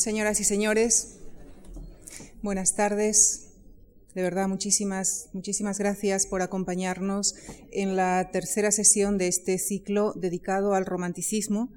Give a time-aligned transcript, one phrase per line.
[0.00, 1.18] Señoras y señores,
[2.40, 3.50] buenas tardes.
[4.14, 7.34] De verdad, muchísimas, muchísimas gracias por acompañarnos
[7.70, 11.70] en la tercera sesión de este ciclo dedicado al romanticismo,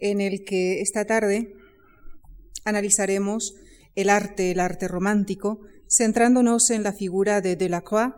[0.00, 1.54] en el que esta tarde
[2.64, 3.54] analizaremos
[3.94, 8.14] el arte, el arte romántico, centrándonos en la figura de Delacroix,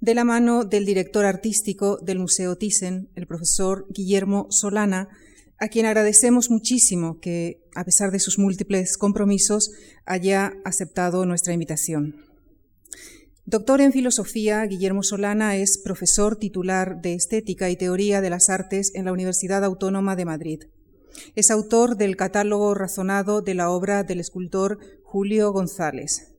[0.00, 5.08] de la mano del director artístico del Museo Thyssen, el profesor Guillermo Solana,
[5.60, 9.70] a quien agradecemos muchísimo que, a pesar de sus múltiples compromisos,
[10.06, 12.16] haya aceptado nuestra invitación.
[13.44, 18.92] Doctor en filosofía, Guillermo Solana es profesor titular de Estética y Teoría de las Artes
[18.94, 20.62] en la Universidad Autónoma de Madrid.
[21.34, 26.29] Es autor del catálogo razonado de la obra del escultor Julio González.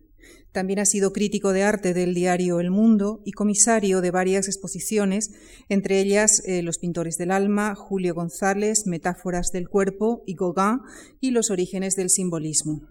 [0.52, 5.32] También ha sido crítico de arte del diario El Mundo y comisario de varias exposiciones,
[5.70, 10.82] entre ellas eh, Los pintores del alma, Julio González, Metáforas del cuerpo y Gauguin
[11.22, 12.82] y Los orígenes del simbolismo.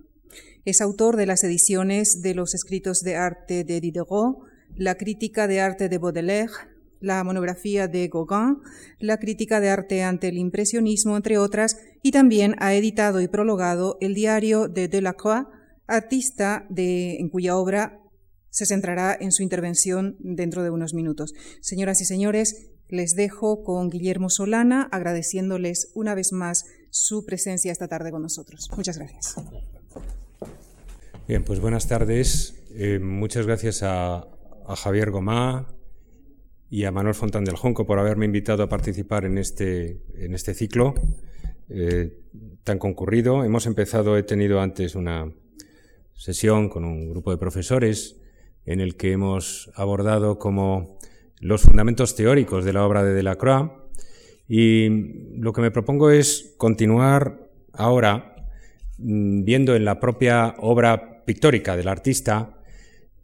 [0.64, 4.38] Es autor de las ediciones de los escritos de arte de Diderot,
[4.76, 6.52] la crítica de arte de Baudelaire,
[7.00, 8.58] la monografía de Gauguin,
[8.98, 13.98] la crítica de arte ante el impresionismo, entre otras, y también ha editado y prologado
[14.00, 15.46] el diario de Delacroix,
[15.90, 18.00] artista en cuya obra
[18.50, 21.34] se centrará en su intervención dentro de unos minutos.
[21.60, 27.88] Señoras y señores, les dejo con Guillermo Solana, agradeciéndoles una vez más su presencia esta
[27.88, 28.68] tarde con nosotros.
[28.76, 29.36] Muchas gracias.
[31.28, 32.54] Bien, pues buenas tardes.
[32.74, 34.26] Eh, muchas gracias a,
[34.76, 35.66] Javier Gomá
[36.68, 40.54] y a Manuel Fontán del Jonco por haberme invitado a participar en este, en este
[40.54, 40.94] ciclo
[41.68, 42.20] eh,
[42.62, 43.42] tan concurrido.
[43.42, 45.32] Hemos empezado, he tenido antes una,
[46.20, 48.20] sesión con un grupo de profesores
[48.66, 50.98] en el que hemos abordado como
[51.40, 53.70] los fundamentos teóricos de la obra de Delacroix
[54.46, 54.88] y
[55.38, 58.36] lo que me propongo es continuar ahora
[58.98, 62.60] mm, viendo en la propia obra pictórica del artista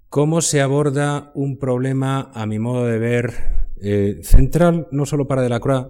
[0.08, 3.34] cómo se aborda un problema, a mi modo de ver,
[3.82, 5.88] eh, central no solo para Delacroix,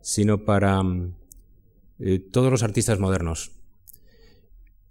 [0.00, 1.14] sino para mm,
[1.98, 3.52] eh, todos los artistas modernos.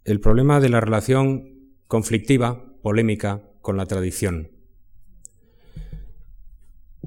[0.03, 1.54] El problema de la relación
[1.87, 4.51] conflictiva, polémica con la tradición.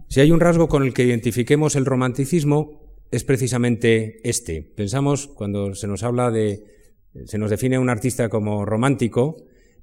[0.09, 4.63] Si hay un rasgo con el que identifiquemos el romanticismo, es precisamente este.
[4.63, 6.65] Pensamos, cuando se nos habla de,
[7.27, 9.37] se nos define a un artista como romántico,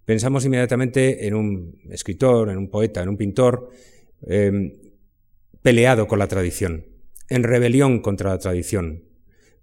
[0.03, 3.69] pensamos inmediatamente en un escritor, en un poeta, en un pintor
[4.27, 4.73] em,
[5.61, 6.85] peleado con la tradición,
[7.29, 9.03] en rebelión contra la tradición,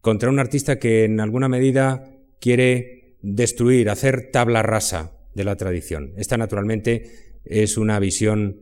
[0.00, 2.10] contra un artista que en alguna medida
[2.40, 6.12] quiere destruir, hacer tabla rasa de la tradición.
[6.16, 8.60] Esta, naturalmente, es una visión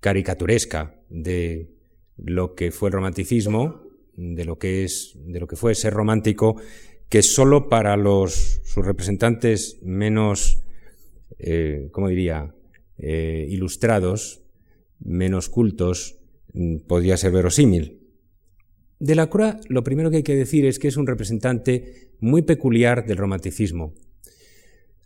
[0.00, 1.70] caricaturesca de
[2.16, 3.82] lo que fue el romanticismo,
[4.16, 6.60] de lo que es, de lo que fue ser romántico,
[7.08, 10.62] que solo para los sus representantes menos,
[11.38, 12.54] eh, ¿cómo diría?,
[12.98, 14.42] eh, ilustrados,
[14.98, 16.18] menos cultos,
[16.52, 18.00] mm, podría ser verosímil.
[18.98, 22.42] De la Croix, lo primero que hay que decir es que es un representante muy
[22.42, 23.94] peculiar del romanticismo.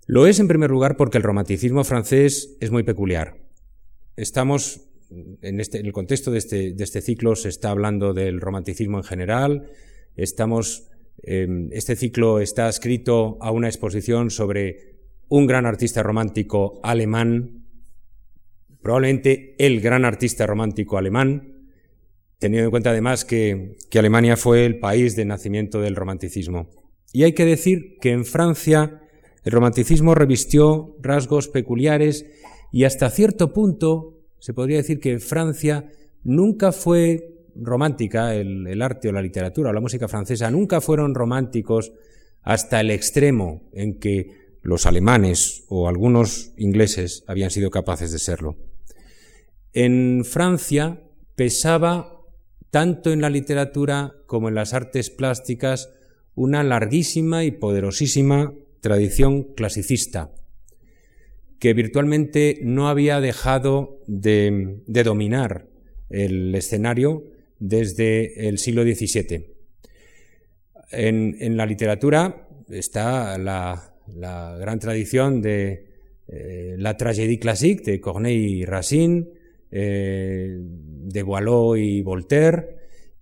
[0.06, 3.36] Lo es en primer lugar porque el romanticismo francés es muy peculiar.
[4.16, 4.88] Estamos,
[5.42, 8.98] en, este, en el contexto de este, de este, ciclo, se está hablando del romanticismo
[8.98, 9.70] en general.
[10.16, 10.88] Estamos,
[11.22, 14.98] em, este ciclo está escrito a una exposición sobre
[15.28, 17.64] un gran artista romántico alemán,
[18.82, 21.69] probablemente el gran artista romántico alemán,
[22.38, 26.69] teniendo en cuenta además que, que Alemania fue el país de nacimiento del romanticismo.
[27.12, 29.01] Y hay que decir que en Francia
[29.44, 32.26] el romanticismo revistió rasgos peculiares
[32.70, 35.91] y hasta cierto punto se podría decir que Francia
[36.25, 41.92] nunca fue romántica, el, arte o la literatura o la música francesa nunca fueron románticos
[42.42, 48.56] hasta el extremo en que los alemanes o algunos ingleses habían sido capaces de serlo.
[49.72, 51.02] En Francia
[51.34, 52.20] pesaba
[52.70, 55.91] tanto en la literatura como en las artes plásticas
[56.34, 60.32] una larguísima y poderosísima tradición clasicista,
[61.61, 65.69] que virtualmente no había dejado de, dominar
[66.11, 67.25] el escenario
[67.61, 69.46] desde el siglo XVII.
[70.90, 75.87] En, la literatura está la, gran tradición de
[76.26, 79.28] eh, la tragédie classique de Corneille y Racine,
[79.70, 82.78] eh, de Boileau y Voltaire,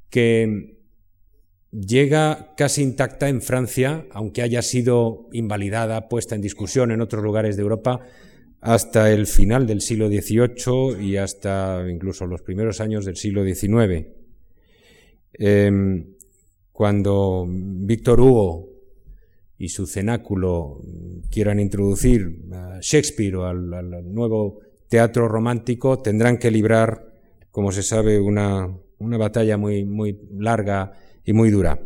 [0.09, 0.80] que
[1.73, 7.57] llega casi intacta en Francia, aunque haya sido invalidada, puesta en discusión en otros lugares
[7.57, 8.01] de Europa,
[8.61, 14.07] hasta el final del siglo XVIII y hasta incluso los primeros años del siglo XIX.
[15.33, 16.15] Em,
[16.73, 18.69] cuando Víctor Hugo
[19.57, 20.81] y su cenáculo
[21.31, 27.15] quieran introducir a Shakespeare o al, nuevo teatro romántico tendrán que librar,
[27.51, 28.69] como se sabe, una,
[28.99, 30.93] una batalla muy, muy larga
[31.25, 31.81] y muy dura.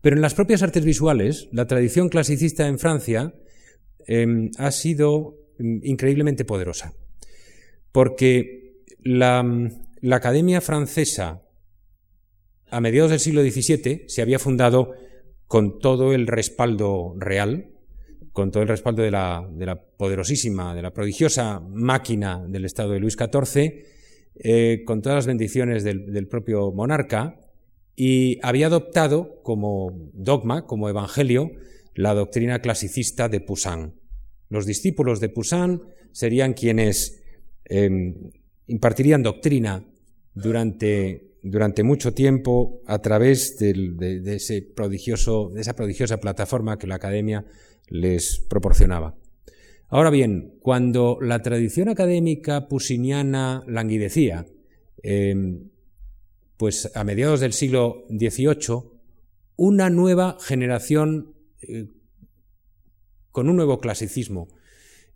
[0.00, 3.34] Pero en las propias artes visuales, la tradición clasicista en Francia
[4.06, 6.92] em, ha sido em, increíblemente poderosa,
[7.90, 9.42] porque la,
[10.02, 11.42] la, Academia Francesa
[12.70, 14.92] a mediados del siglo XVII se había fundado
[15.46, 17.70] con todo el respaldo real,
[18.32, 22.90] con todo el respaldo de la, de la poderosísima, de la prodigiosa máquina del Estado
[22.90, 23.84] de Luis XIV,
[24.34, 27.40] eh, con todas las bendiciones del propio monarca,
[27.96, 31.52] y había adoptado como dogma, como evangelio,
[31.94, 33.94] la doctrina clasicista de Poussin.
[34.48, 35.82] Los discípulos de Poussin
[36.12, 37.22] serían quienes
[37.66, 38.14] eh,
[38.66, 39.84] impartirían doctrina
[40.34, 46.96] durante, durante, mucho tiempo a través de, ese prodigioso, de esa prodigiosa plataforma que la
[46.96, 47.44] academia
[47.88, 49.14] les proporcionaba.
[49.88, 54.46] Ahora bien, cuando la tradición académica pusiniana languidecía,
[55.02, 55.60] eh,
[56.56, 58.90] pues a mediados del siglo XVIII,
[59.56, 61.86] una nueva generación eh,
[63.30, 64.48] con un nuevo clasicismo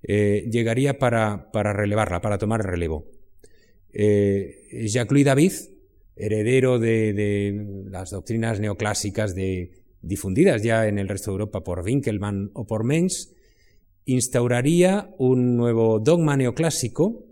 [0.02, 3.06] eh, llegaría para, para, relevarla, para tomar relevo.
[3.93, 5.52] Eh, Jacques-Louis David,
[6.17, 9.34] heredero de, las doctrinas neoclásicas
[10.02, 13.34] difundidas ya en el resto de Europa por Winkelmann o por Mengs,
[14.05, 17.25] instauraría un nuevo dogma neoclásico,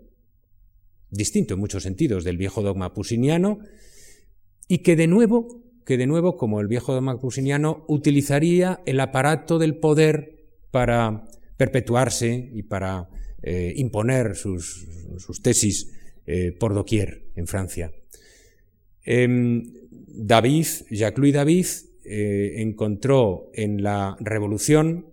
[1.09, 3.59] distinto en muchos sentidos del viejo dogma pusiniano,
[4.67, 9.77] y que de nuevo, que de nuevo, como el viejo Pusiniano, utilizaría el aparato del
[9.77, 11.25] poder para
[11.55, 13.09] perpetuarse y para
[13.41, 14.85] eh, imponer sus,
[15.41, 15.91] tesis
[16.25, 17.91] eh, por doquier en Francia.
[19.05, 19.63] Eh,
[20.19, 21.65] David, Jacques-Louis David,
[22.09, 25.07] eh, encontró en la Revolución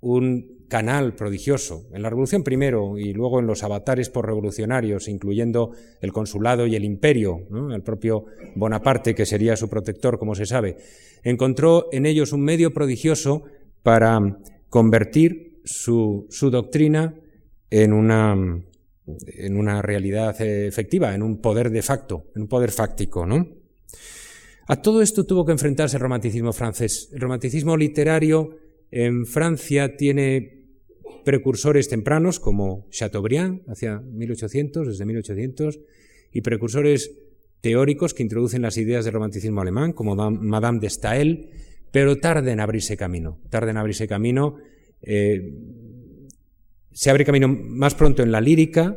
[0.00, 1.86] un canal prodigioso.
[1.92, 6.84] En la Revolución primero y luego en los avatares revolucionarios, incluyendo el consulado y el
[6.84, 8.24] imperio, el propio
[8.56, 10.76] Bonaparte, que sería su protector, como se sabe,
[11.22, 13.44] encontró en ellos un medio prodigioso
[13.82, 14.20] para
[14.68, 17.14] convertir su, doctrina
[17.70, 18.34] en una,
[19.06, 23.46] en una realidad efectiva, en un poder de facto, en un poder fáctico, ¿no?
[24.66, 27.10] A todo esto tuvo que enfrentarse el romanticismo francés.
[27.12, 28.63] El romanticismo literario
[28.96, 30.68] en Francia tiene
[31.24, 35.80] precursores tempranos como Chateaubriand, hacia 1800, desde 1800,
[36.30, 37.10] y precursores
[37.60, 41.50] teóricos que introducen las ideas del romanticismo alemán, como Madame de Staël,
[41.90, 43.40] pero tarde en abrirse camino.
[43.50, 44.58] Tarde en abrirse camino.
[45.02, 45.58] Eh,
[46.92, 48.96] se abre camino más pronto en la lírica,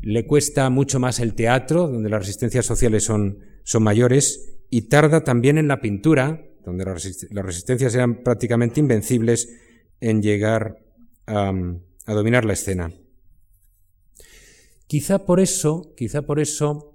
[0.00, 5.24] le cuesta mucho más el teatro, donde las resistencias sociales son, son mayores, y tarda
[5.24, 9.48] también en la pintura, donde las resistencias eran prácticamente invencibles
[10.00, 10.78] en llegar
[11.26, 11.52] a,
[12.06, 12.92] dominar la escena.
[14.86, 16.94] Quizá por eso, quizá por eso,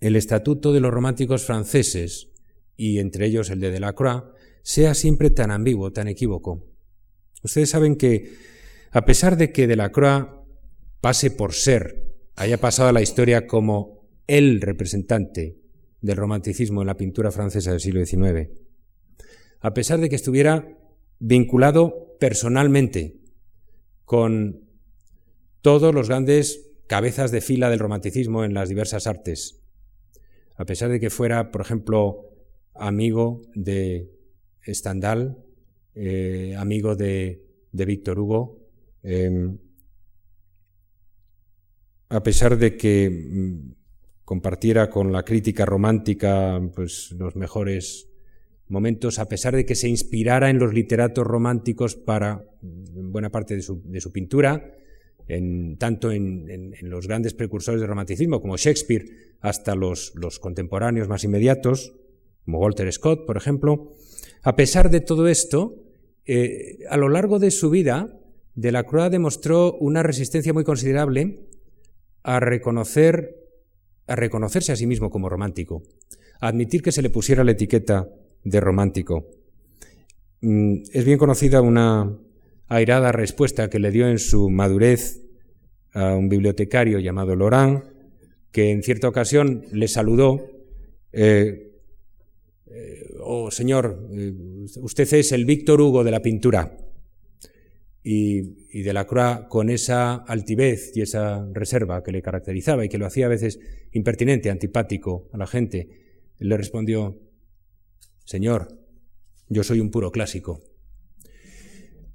[0.00, 2.28] el estatuto de los románticos franceses,
[2.76, 4.24] y entre ellos el de Delacroix,
[4.62, 6.66] sea siempre tan ambiguo, tan equívoco.
[7.42, 8.34] Ustedes saben que,
[8.90, 10.26] a pesar de que Delacroix
[11.00, 15.58] pase por ser, haya pasado a la historia como el representante
[16.00, 18.50] del romanticismo en la pintura francesa del siglo XIX,
[19.60, 20.76] a pesar de que estuviera
[21.18, 23.20] vinculado personalmente
[24.04, 24.64] con
[25.60, 29.60] todos los grandes cabezas de fila del romanticismo en las diversas artes,
[30.56, 32.30] a pesar de que fuera, por ejemplo,
[32.74, 34.10] amigo de
[34.66, 35.38] Stendhal,
[35.94, 38.58] eh, amigo de, de, Víctor Hugo,
[39.02, 39.50] eh,
[42.08, 43.72] a pesar de que mm,
[44.24, 48.08] compartiera con la crítica romántica pues, los mejores
[48.68, 53.62] momentos, a pesar de que se inspirara en los literatos románticos para buena parte de
[53.62, 54.74] su, de pintura,
[55.78, 59.04] tanto en, los grandes precursores del romanticismo como Shakespeare,
[59.40, 61.94] hasta los, contemporáneos más inmediatos,
[62.44, 63.92] como Walter Scott, por ejemplo.
[64.42, 65.84] A pesar de todo esto,
[66.24, 68.18] eh, a lo largo de su vida,
[68.54, 71.46] Delacroix demostró una resistencia muy considerable
[72.22, 73.36] a reconocer,
[74.06, 75.82] a reconocerse a sí mismo como romántico,
[76.40, 78.08] a admitir que se le pusiera la etiqueta
[78.48, 79.26] de romántico.
[80.40, 82.16] Mm, es bien conocida una
[82.68, 85.22] airada respuesta que le dio en su madurez
[85.92, 87.82] a un bibliotecario llamado Laurent,
[88.52, 90.46] que en cierta ocasión le saludó,
[91.12, 91.72] eh,
[92.66, 94.32] eh, oh señor, eh,
[94.80, 96.76] usted es el Víctor Hugo de la pintura.
[98.02, 103.06] Y, y Delacroix, con esa altivez y esa reserva que le caracterizaba y que lo
[103.06, 103.58] hacía a veces
[103.92, 105.88] impertinente, antipático a la gente,
[106.38, 107.18] le respondió,
[108.28, 108.68] Señor,
[109.48, 110.60] yo soy un puro clásico.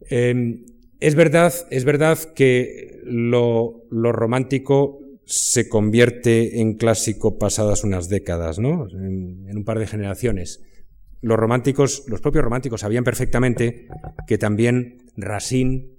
[0.01, 0.63] Em,
[1.00, 8.88] es, verdad, es verdad que lo, romántico se convierte en clásico pasadas unas décadas, ¿no?
[8.91, 10.62] En, un par de generaciones.
[11.22, 13.88] Los románticos, los propios románticos sabían perfectamente
[14.27, 15.98] que también Racine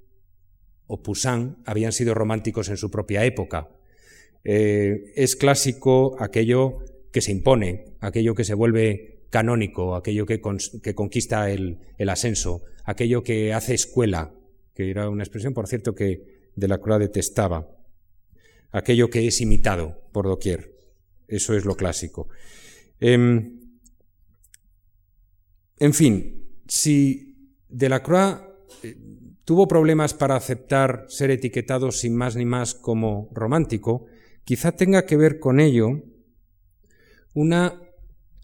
[0.86, 3.68] o Poussin habían sido románticos en su propia época.
[4.44, 6.78] Eh, es clásico aquello
[7.10, 13.52] que se impone, aquello que se vuelve canónico, aquello que, conquista el, ascenso, aquello que
[13.52, 14.32] hace escuela,
[14.76, 17.68] que era una expresión, por cierto, que de la detestaba,
[18.70, 20.78] aquello que es imitado por doquier.
[21.26, 22.28] Eso es lo clásico.
[23.00, 23.58] Em,
[25.80, 28.40] en fin, si Delacroix
[28.84, 28.96] eh,
[29.44, 34.06] tuvo problemas para aceptar ser etiquetado sin más ni más como romántico,
[34.44, 36.04] quizá tenga que ver con ello
[37.34, 37.80] una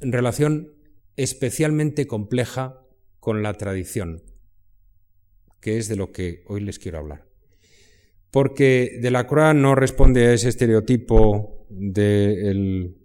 [0.01, 0.80] relación
[1.23, 2.83] especialmente compleja
[3.19, 4.23] con la tradición,
[5.61, 7.27] que es de lo que hoy les quiero hablar.
[8.31, 12.97] Porque Delacroix no responde a ese estereotipo del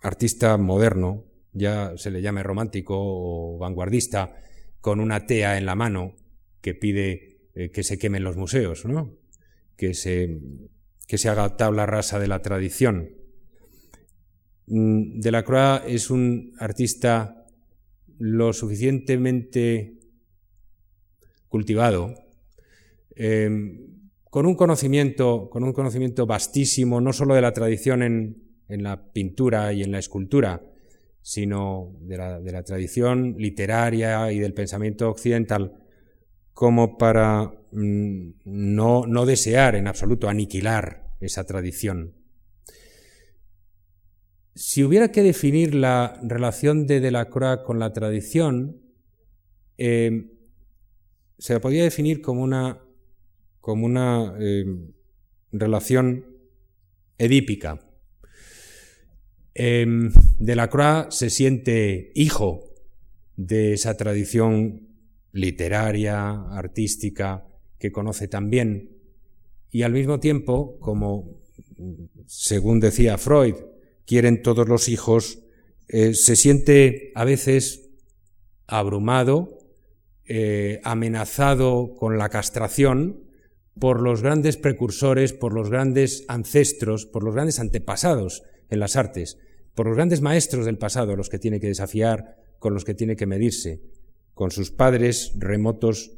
[0.00, 4.42] artista moderno, ya se le llame romántico o vanguardista,
[4.80, 6.16] con una tea en la mano
[6.60, 9.16] que pide eh, que se quemen los museos, ¿no?
[9.76, 10.40] que, se,
[11.06, 13.17] que se haga tabla rasa de la tradición.
[14.70, 17.46] Mm, Delacroix es un artista
[18.18, 19.94] lo suficientemente
[21.48, 22.14] cultivado,
[23.14, 23.86] em,
[24.24, 29.72] con un conocimiento, con un conocimiento vastísimo, no solo de la tradición en, la pintura
[29.72, 30.62] y en la escultura,
[31.22, 35.82] sino de la, tradición literaria y del pensamiento occidental,
[36.52, 42.17] como para mm, no desear en absoluto aniquilar esa tradición.
[44.58, 48.82] Si hubiera que definir la relación de Delacroix con la tradición,
[49.76, 50.32] eh,
[51.38, 52.82] se la podría definir como una,
[53.60, 54.64] como una eh,
[55.52, 56.26] relación
[57.18, 57.88] edípica.
[59.54, 59.86] Eh,
[60.40, 62.64] Delacroix se siente hijo
[63.36, 64.88] de esa tradición
[65.30, 67.46] literaria, artística,
[67.78, 68.90] que conoce también,
[69.70, 71.44] y al mismo tiempo, como
[72.26, 73.54] según decía Freud,
[74.08, 75.40] quieren todos los hijos,
[75.86, 77.90] eh, se siente a veces
[78.66, 79.58] abrumado,
[80.24, 83.24] eh, amenazado con la castración
[83.78, 89.36] por los grandes precursores, por los grandes ancestros, por los grandes antepasados en las artes,
[89.74, 93.14] por los grandes maestros del pasado, los que tiene que desafiar, con los que tiene
[93.14, 93.82] que medirse,
[94.32, 96.12] con sus padres remotos,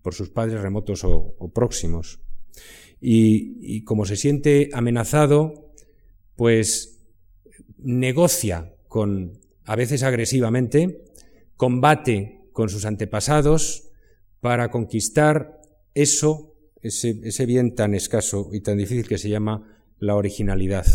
[0.00, 2.20] por sus padres remotos o, próximos.
[3.00, 5.74] y como se siente amenazado,
[6.34, 6.97] pues
[7.78, 11.04] negocia con, a veces agresivamente,
[11.56, 13.90] combate con sus antepasados
[14.40, 15.60] para conquistar
[15.94, 20.86] eso, ese, bien tan escaso y tan difícil que se llama la originalidad.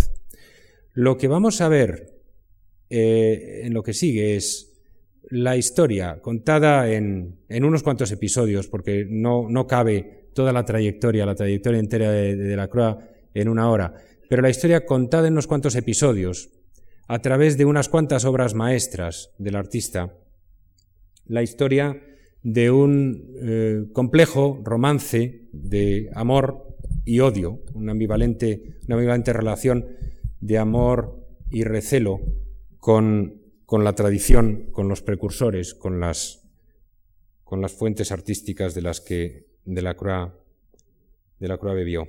[0.94, 2.20] Lo que vamos a ver
[2.90, 4.72] eh, en lo que sigue es
[5.30, 11.36] la historia contada en, unos cuantos episodios, porque no, no, cabe toda la trayectoria, la
[11.36, 12.98] trayectoria entera de la Croix
[13.34, 13.94] en una hora,
[14.30, 16.50] pero la historia contada en unos cuantos episodios,
[17.08, 20.14] a través de unas cuantas obras maestras del artista
[21.26, 22.02] la historia
[22.42, 28.80] de un eh, complejo romance de amor y odio, una ambivalente,
[29.34, 29.88] relación
[30.42, 32.20] de amor y recelo
[32.78, 33.42] con,
[33.72, 36.42] la tradición, con los precursores, con las,
[37.78, 39.96] fuentes artísticas de las que de la
[41.74, 42.08] bebió.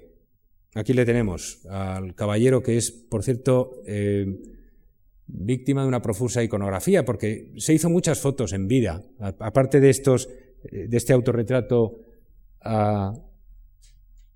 [0.74, 4.53] Aquí le tenemos al caballero que es, por cierto, eh,
[5.26, 10.28] víctima de una profusa iconografía, porque se hizo muchas fotos en vida, aparte de estos,
[10.71, 12.00] eh, de este autorretrato
[12.61, 13.14] ah,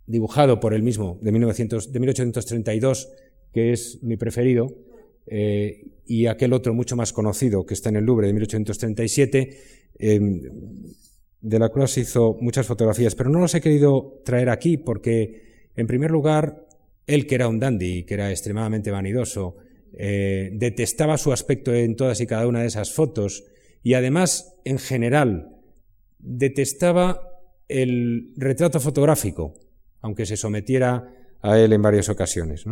[0.06, 3.08] dibujado por él mismo de, 1900, de 1832,
[3.52, 4.68] que es mi preferido,
[5.26, 9.58] eh, y aquel otro mucho más conocido que está en el Louvre de 1837.
[9.98, 10.42] Em,
[11.40, 15.86] de la Cruz hizo muchas fotografías, pero no los he querido traer aquí porque, en
[15.86, 16.66] primer lugar,
[17.06, 19.56] él que era un dandy, que era extremadamente vanidoso,
[19.94, 23.44] eh, detestaba su aspecto en todas y cada una de esas fotos
[23.82, 25.56] y además, en general,
[26.18, 27.22] detestaba
[27.68, 29.54] el retrato fotográfico,
[30.00, 32.64] aunque se sometiera a él en varias ocasiones.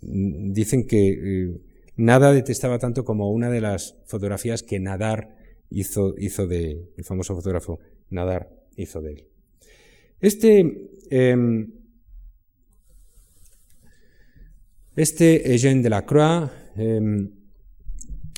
[0.00, 1.60] Dicen que eh,
[1.96, 5.36] nada detestaba tanto como una de las fotografías que Nadar
[5.70, 9.24] hizo, hizo de, el famoso fotógrafo Nadar hizo de él.
[10.20, 11.72] Este em,
[14.96, 17.28] Este Eugène Delacroix, eh,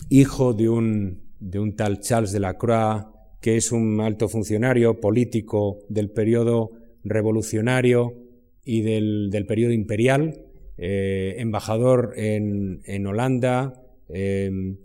[0.09, 3.07] hijo de un, de un tal Charles Delacroix,
[3.41, 6.73] que es un alto funcionario político del periodo
[7.05, 8.12] revolucionario
[8.65, 10.47] y del, periodo imperial,
[10.79, 14.79] eh, embajador en, Holanda em,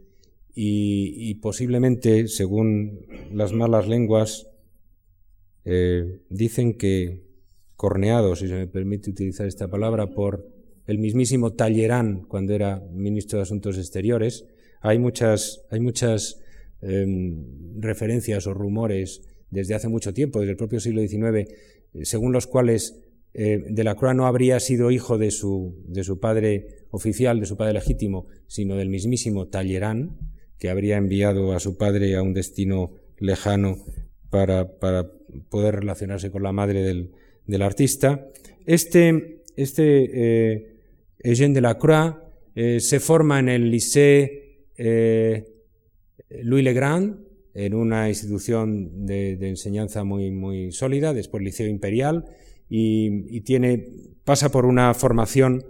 [0.54, 4.48] y, posiblemente, según las malas lenguas,
[5.66, 7.24] eh, dicen que
[7.76, 10.53] corneado, si se me permite utilizar esta palabra, por
[10.86, 14.46] el mismísimo Tallerán cuando era ministro de Asuntos Exteriores.
[14.82, 15.62] Hay muchas,
[16.82, 21.48] em, referencias o rumores desde hace mucho tiempo, desde el propio siglo XIX,
[22.02, 23.00] según los cuales
[23.34, 27.46] eh, de la Croix no habría sido hijo de su, de su padre oficial, de
[27.48, 30.18] su padre legítimo, sino del mismísimo Tallerán,
[30.60, 33.78] que habría enviado a su padre a un destino lejano
[34.30, 34.68] para,
[35.50, 37.12] poder relacionarse con la madre del,
[37.48, 38.28] del artista.
[38.66, 40.73] Este, este eh,
[41.24, 42.16] Eugène Delacroix
[42.56, 45.44] eh, se forma en el Lycée eh,
[46.42, 47.18] Louis Legrand,
[47.54, 52.26] en una institución de, enseñanza muy, muy sólida, después Liceo Imperial,
[52.70, 53.90] y, tiene,
[54.24, 55.64] pasa por una formación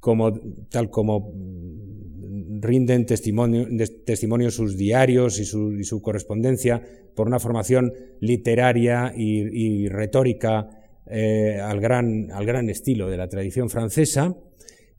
[0.00, 0.32] como,
[0.70, 1.34] tal como
[2.60, 6.82] rinden testimonio, sus diarios y su, correspondencia,
[7.14, 10.70] por una formación literaria y, retórica
[11.06, 14.34] eh, al, gran, al gran estilo de la tradición francesa,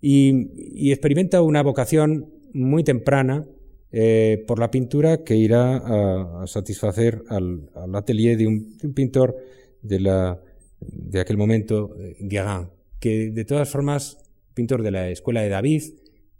[0.01, 3.45] y, experimenta una vocación muy temprana
[3.91, 9.35] eh, por la pintura que irá a, satisfacer al, atelier de un, pintor
[9.81, 10.41] de, la,
[10.79, 14.17] de aquel momento, eh, Guérin, que de todas formas,
[14.53, 15.83] pintor de la escuela de David,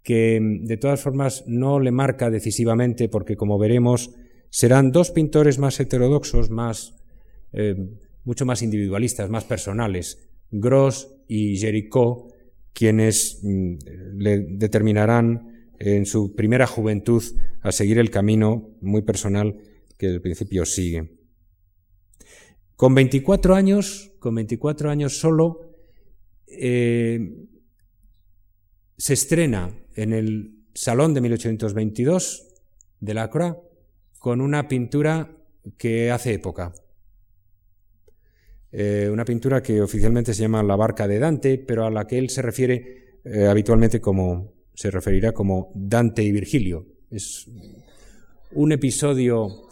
[0.04, 4.12] que de todas formas no le marca decisivamente porque, como veremos,
[4.50, 6.96] serán dos pintores más heterodoxos, más,
[7.54, 7.76] eh,
[8.24, 12.34] mucho más individualistas, más personales, Gros y Géricault,
[12.74, 13.78] quienes mm,
[14.18, 17.24] le determinarán en su primera juventud
[17.62, 19.56] a seguir el camino muy personal
[19.98, 21.18] que desde el principio sigue.
[22.76, 25.76] Con 24 años, con 24 años solo,
[26.48, 27.48] eh,
[28.98, 32.48] se estrena en el Salón de 1822
[33.00, 33.58] de la Croix
[34.18, 35.36] con una pintura
[35.78, 36.74] que hace época.
[38.72, 42.20] Eh, una pintura que oficialmente se llama La barca de Dante, pero a la que
[42.20, 46.86] él se refiere eh, habitualmente como se referirá como Dante y Virgilio.
[47.10, 47.48] Es
[48.52, 49.68] un episodio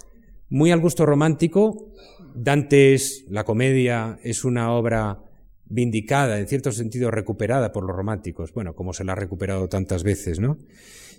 [0.50, 1.94] muy al gusto romántico.
[2.36, 5.24] Dante es la comedia, es una obra
[5.66, 10.04] vindicada, en cierto sentido recuperada por los románticos, bueno, como se la ha recuperado tantas
[10.04, 10.58] veces, ¿no?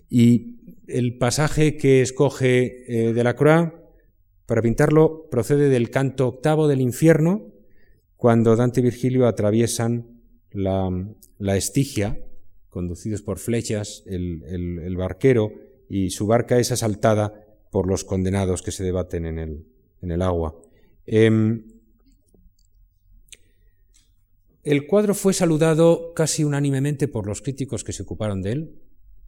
[0.09, 3.73] Y el pasaje que escoge eh, de la Croix
[4.47, 7.53] para pintarlo procede del canto octavo del infierno,
[8.18, 12.18] cuando Dante y Virgilio atraviesan la, Estigia,
[12.68, 15.52] conducidos por flechas, el, barquero,
[15.88, 19.64] y su barca es asaltada por los condenados que se debaten en
[20.11, 20.61] el, agua.
[21.07, 21.62] Em,
[24.64, 28.83] el cuadro fue saludado casi unánimemente por los críticos que se ocuparon de él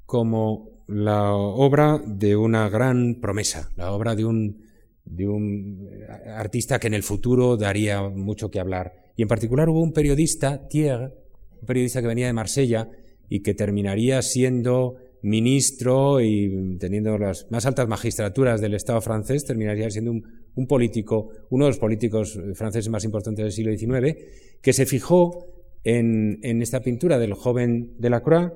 [0.05, 4.70] como la obra de una gran promesa, la obra de un,
[5.11, 8.95] de un eh, artista que en el futuro daría mucho que hablar.
[9.17, 11.13] Y en particular hubo un periodista, Thierry,
[11.61, 12.89] un periodista que venía de Marsella
[13.29, 19.91] y que terminaría siendo ministro y teniendo las más altas magistraturas del Estado francés, terminaría
[19.91, 24.17] siendo un, político, uno de los políticos franceses más importantes del siglo XIX,
[24.63, 25.47] que se fijó
[25.85, 28.53] en, esta pintura del joven de la Croix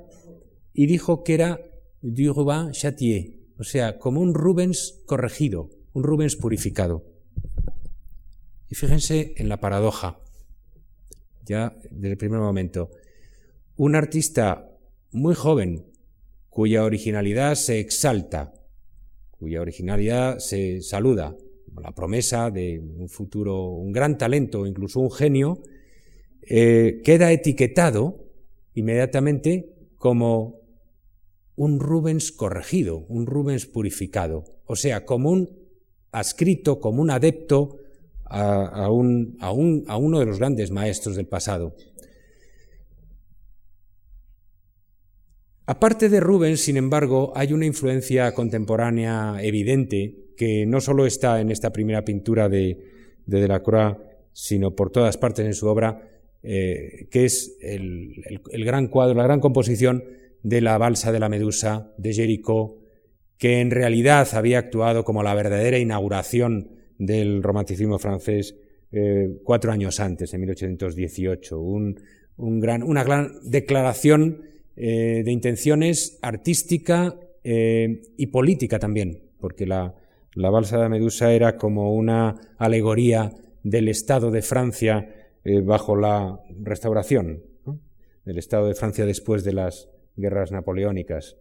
[0.72, 1.60] y dijo que era
[2.00, 7.04] du Rubin Châtier, o sea, como un Rubens corregido, un Rubens purificado.
[8.68, 10.20] Y fíjense en la paradoja,
[11.44, 12.90] ya desde el primer momento.
[13.76, 14.70] Un artista
[15.12, 15.86] muy joven,
[16.50, 18.52] cuya originalidad se exalta,
[19.30, 21.36] cuya originalidad se saluda,
[21.80, 25.62] la promesa de un futuro, un gran talento, incluso un genio,
[26.42, 28.24] eh, queda etiquetado
[28.74, 30.60] inmediatamente como
[31.56, 35.63] un Rubens corregido, un Rubens purificado, o sea, como un
[36.14, 37.80] adscrito como un adepto
[38.24, 41.76] a, un, a, uno de los grandes maestros del pasado.
[45.66, 51.50] Aparte de Rubens, sin embargo, hay una influencia contemporánea evidente que no solo está en
[51.50, 52.78] esta primera pintura de,
[53.26, 53.96] de Delacroix,
[54.32, 56.10] sino por todas partes en su obra,
[56.42, 58.22] eh, que es el,
[58.64, 60.04] gran cuadro, la gran composición
[60.42, 62.76] de la balsa de la Medusa de Jericho,
[63.38, 68.56] que en realidad había actuado como la verdadera inauguración del romanticismo francés
[68.92, 71.60] eh, cuatro años antes, en 1818.
[71.60, 74.42] una gran declaración
[74.76, 79.94] eh, de intenciones artística eh, y política también, porque la,
[80.34, 85.08] La balsa de Medusa era como una alegoría del Estado de Francia
[85.64, 87.42] bajo la restauración,
[88.24, 91.36] del Estado de Francia después de las guerras napoleónicas.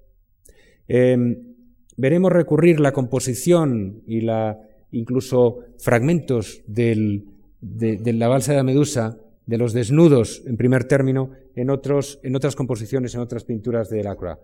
[0.88, 1.53] Em,
[1.98, 4.60] veremos recurrir la composición y la,
[4.92, 7.24] incluso fragmentos de,
[7.62, 13.44] la balsa de Medusa, de los desnudos en primer término, en, otras composiciones, en otras
[13.44, 14.38] pinturas de Delacroix.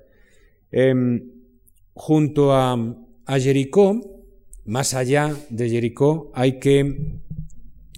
[0.71, 1.31] Em,
[1.93, 2.73] junto a,
[3.25, 4.23] a Jericó,
[4.65, 6.79] más allá de Jericó, hay que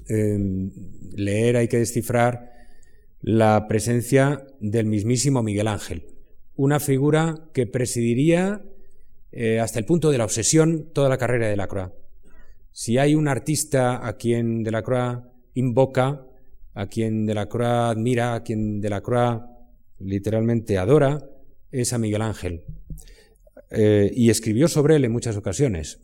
[0.07, 0.71] em,
[1.15, 2.51] leer, hay que descifrar
[3.21, 6.05] la presencia del mismísimo Miguel Ángel,
[6.55, 8.61] una figura que presidiría
[9.31, 11.91] eh, hasta el punto de la obsesión toda la carrera de Delacroix.
[12.71, 16.25] Si hay un artista a quien Delacroix invoca,
[16.73, 19.41] a quien Delacroix admira, a quien Delacroix
[19.99, 21.19] literalmente adora,
[21.71, 22.63] es a Miguel Ángel.
[23.69, 25.99] Eh, y escribió sobre él en muchas ocasiones.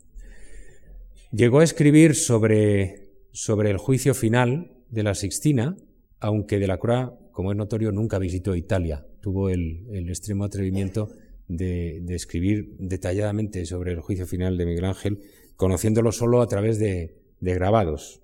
[1.32, 5.76] Llegó a escribir sobre, sobre el juicio final de la Sixtina,
[6.20, 9.06] aunque Delacroix, como es notorio, nunca visitó Italia.
[9.20, 11.10] Tuvo el, extremo atrevimiento
[11.48, 15.20] de, escribir detalladamente sobre el juicio final de Miguel Ángel,
[15.56, 18.20] conociéndolo solo a través de, grabados.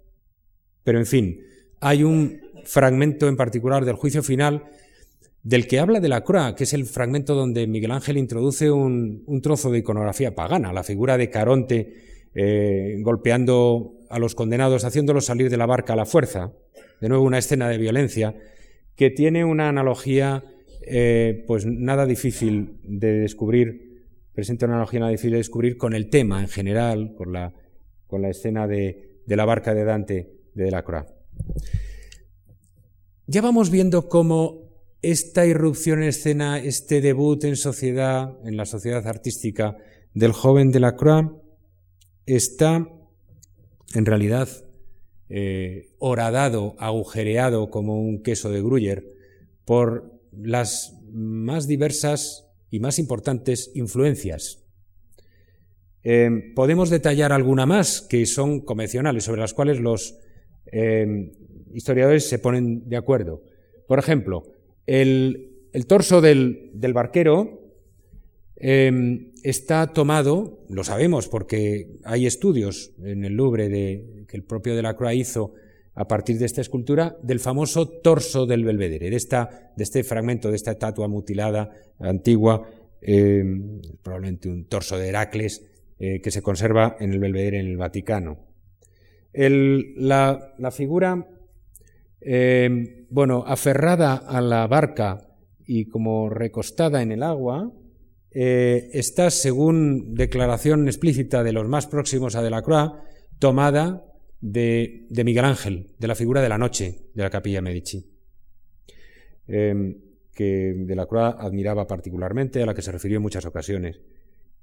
[0.85, 1.41] Pero, en fin,
[1.81, 4.65] hay un fragmento en particular del juicio final
[5.43, 9.79] del que habla Delacroix, que es el fragmento donde Miguel Ángel introduce un, trozo de
[9.79, 11.95] iconografía pagana, la figura de Caronte
[12.35, 16.53] eh, golpeando a los condenados, haciéndolos salir de la barca a la fuerza
[17.01, 18.35] de nuevo una escena de violencia,
[18.97, 20.45] que tiene una analogía
[20.87, 26.11] eh, pues nada difícil de descubrir, presenta una analogía nada difícil de descubrir con el
[26.11, 27.55] tema en general, con la,
[28.07, 31.07] con la escena de, la barca de Dante de Delacroix.
[33.27, 34.65] Ya vamos viendo cómo
[35.01, 39.77] esta irrupción en escena, este debut en sociedad, en la sociedad artística
[40.13, 41.31] del joven Delacroix,
[42.27, 42.87] está
[43.95, 44.49] en realidad
[45.29, 49.05] eh, horadado, agujereado como un queso de Gruyère,
[49.65, 54.65] por las más diversas y más importantes influencias.
[56.03, 60.19] Eh, podemos detallar alguna más que son convencionales, sobre las cuales los
[60.71, 61.33] eh,
[61.73, 63.43] historiadores se ponen de acuerdo.
[63.87, 64.45] Por ejemplo,
[64.87, 65.51] el,
[65.87, 67.61] torso del, barquero
[68.57, 75.17] está tomado, lo sabemos porque hay estudios en el Louvre de que el propio Delacroix
[75.17, 75.55] hizo
[75.95, 80.51] a partir de esta escultura del famoso torso del Belvedere, de, esta, de este fragmento,
[80.51, 82.69] de esta estatua mutilada antigua,
[83.01, 83.45] eh,
[84.03, 85.63] probablemente un torso de Heracles,
[85.99, 88.39] eh, que se conserva en el Belvedere en el Vaticano.
[89.33, 91.29] la, figura,
[92.21, 95.29] eh, bueno, aferrada a la barca
[95.67, 97.73] y como recostada en el agua,
[98.37, 102.91] está, según declaración explícita de los más próximos a Delacroix,
[103.39, 104.03] tomada
[104.45, 108.05] de, Miguel Ángel, de la figura de la noche de la capilla Medici,
[109.49, 109.97] em,
[110.35, 114.01] que de la Croix admiraba particularmente, a la que se refirió en muchas ocasiones.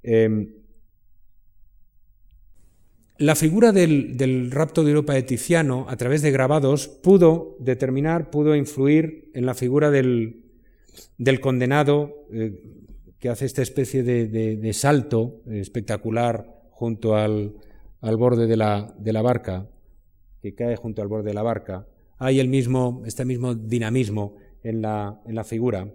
[0.04, 0.54] Em,
[3.18, 8.54] la figura del, rapto de Europa de Tiziano, a través de grabados, pudo determinar, pudo
[8.54, 10.44] influir en la figura del,
[11.40, 12.52] condenado eh,
[13.18, 17.54] que hace esta especie de, salto espectacular junto al,
[18.02, 19.68] al borde de la, de la barca
[20.42, 21.86] que cae junto al borde de la barca,
[22.18, 25.88] hay el mismo, este mismo dinamismo en la, en la figura.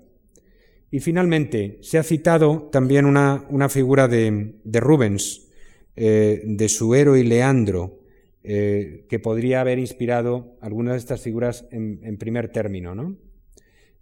[0.90, 5.50] Y finalmente, se ha citado también una, una figura de, de Rubens,
[5.98, 8.00] eh, de su héroe Leandro,
[8.44, 13.18] eh, que podría haber inspirado algunas de estas figuras en, primer término, ¿no?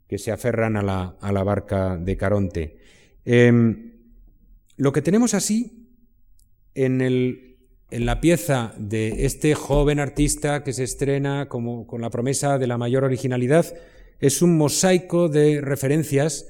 [0.07, 2.77] que se aferran a la, a la barca de Caronte.
[3.25, 3.93] Em,
[4.77, 5.89] lo que tenemos así
[6.75, 7.54] en el,
[7.95, 12.77] en la pieza de este joven artista que se estrena con la promesa de la
[12.77, 13.73] mayor originalidad
[14.19, 16.45] es un mosaico de referencias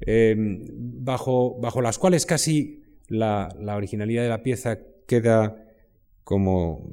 [0.00, 0.64] em,
[1.04, 5.62] bajo, bajo, las cuales casi la, originalidad de la pieza queda
[6.24, 6.90] como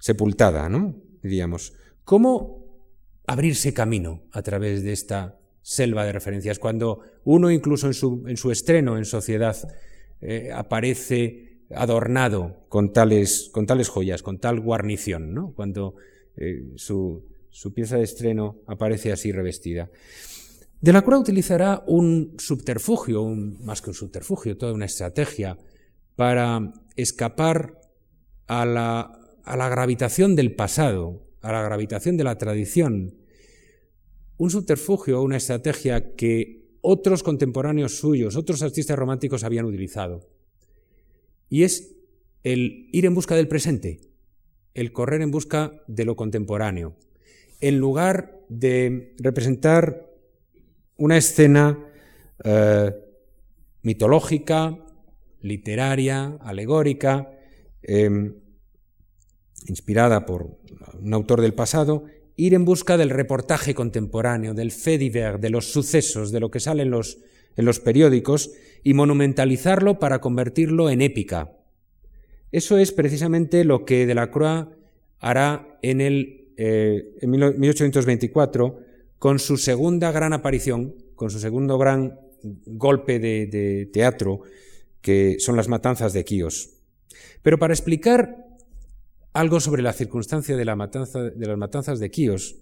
[0.00, 0.96] sepultada, ¿no?
[1.22, 1.74] Diríamos.
[2.04, 2.64] ¿Cómo
[3.26, 8.36] abrirse camino a través de esta selva de referencias cuando uno incluso en su, en
[8.36, 9.56] su estreno en sociedad
[10.20, 15.52] eh, aparece adornado con tales, con tales joyas, con tal guarnición, ¿no?
[15.54, 15.94] cuando
[16.36, 17.24] eh, su,
[17.74, 19.90] pieza de estreno aparece así revestida.
[20.80, 25.58] De la Croix utilizará un subterfugio, más que un subterfugio, toda una estrategia
[26.16, 27.78] para escapar
[28.46, 29.12] a la,
[29.44, 33.14] a la gravitación del pasado, a la gravitación de la tradición.
[34.38, 40.26] Un subterfugio, una estrategia que otros contemporáneos suyos, otros artistas románticos habían utilizado.
[41.50, 41.96] Y es
[42.42, 44.00] el ir en busca del presente,
[44.72, 46.96] el correr en busca de lo contemporáneo,
[47.60, 50.06] en lugar de representar
[50.96, 51.78] una escena
[52.44, 52.92] eh,
[53.82, 54.78] mitológica,
[55.40, 57.30] literaria, alegórica,
[57.82, 58.34] em,
[59.66, 60.58] inspirada por
[61.00, 62.04] un autor del pasado,
[62.36, 66.60] ir en busca del reportaje contemporáneo, del fait divers, de los sucesos, de lo que
[66.60, 67.18] sale en los,
[67.56, 71.52] en los periódicos, y monumentalizarlo para convertirlo en épica.
[72.52, 74.68] Eso es precisamente lo que Delacroix
[75.18, 78.80] hará en, el, eh, en 1824
[79.18, 82.18] con su segunda gran aparición, con su segundo gran
[82.66, 84.40] golpe de, teatro,
[85.02, 86.70] que son las matanzas de Quíos.
[87.42, 88.46] Pero para explicar
[89.32, 92.56] algo sobre la circunstancia de, las matanzas de Quíos,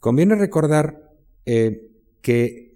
[0.00, 1.12] conviene recordar
[1.44, 1.90] eh,
[2.22, 2.71] que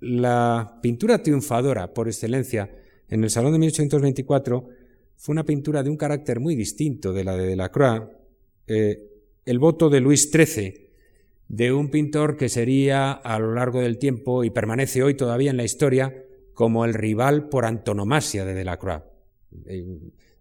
[0.00, 2.70] la pintura triunfadora por excelencia
[3.08, 4.68] en el Salón de 1824
[5.16, 8.02] fue una pintura de un carácter muy distinto de la de Delacroix,
[8.66, 9.08] eh,
[9.44, 10.90] el voto de Luis XIII,
[11.48, 15.56] de un pintor que sería a lo largo del tiempo y permanece hoy todavía en
[15.56, 16.14] la historia
[16.52, 19.02] como el rival por antonomasia de Delacroix.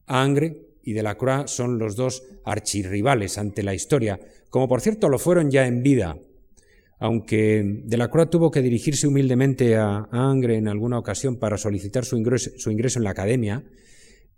[0.06, 5.50] Angre y Delacroix son los dos archirrivales ante la historia, como por cierto lo fueron
[5.50, 6.18] ya en vida,
[7.00, 13.00] aunque Delacroix tuvo que dirigirse humildemente a Angre en alguna ocasión para solicitar su ingreso,
[13.00, 13.64] en la academia,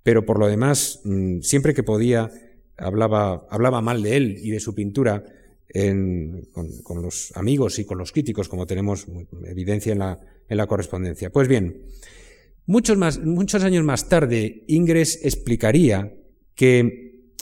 [0.03, 2.29] pero por lo demás, mm, siempre que podía,
[2.77, 5.23] hablaba, hablaba mal de él y de su pintura,
[6.83, 9.05] con, los amigos y con los críticos, como tenemos
[9.45, 11.29] evidencia en la, en la correspondencia.
[11.29, 11.83] Pues bien,
[12.65, 16.11] muchos, más, muchos años más tarde, Ingres explicaría
[16.55, 17.33] que,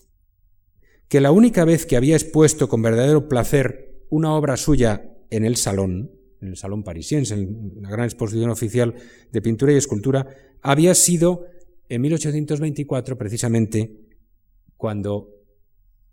[1.07, 5.55] que la única vez que había expuesto con verdadero placer una obra suya en el
[5.55, 8.95] salón, en el Salón Parisiense, en la gran exposición oficial
[9.31, 10.27] de pintura y escultura,
[10.61, 11.45] había sido
[11.89, 13.97] en 1824, precisamente,
[14.75, 15.37] cuando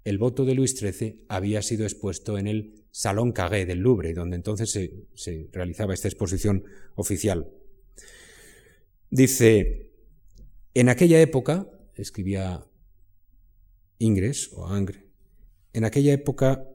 [0.05, 4.37] el voto de Luis XIII había sido expuesto en el Salón Cagué del Louvre, donde
[4.37, 7.51] entonces se, realizaba esta exposición oficial.
[9.11, 9.91] Dice,
[10.75, 12.67] en aquella época, escribía
[13.99, 15.09] Ingres o Angre,
[15.73, 16.69] en aquella época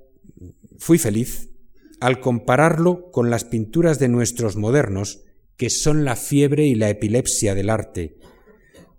[0.79, 1.49] fui feliz
[1.99, 5.23] al compararlo con las pinturas de nuestros modernos,
[5.57, 8.17] que son la fiebre y la epilepsia del arte,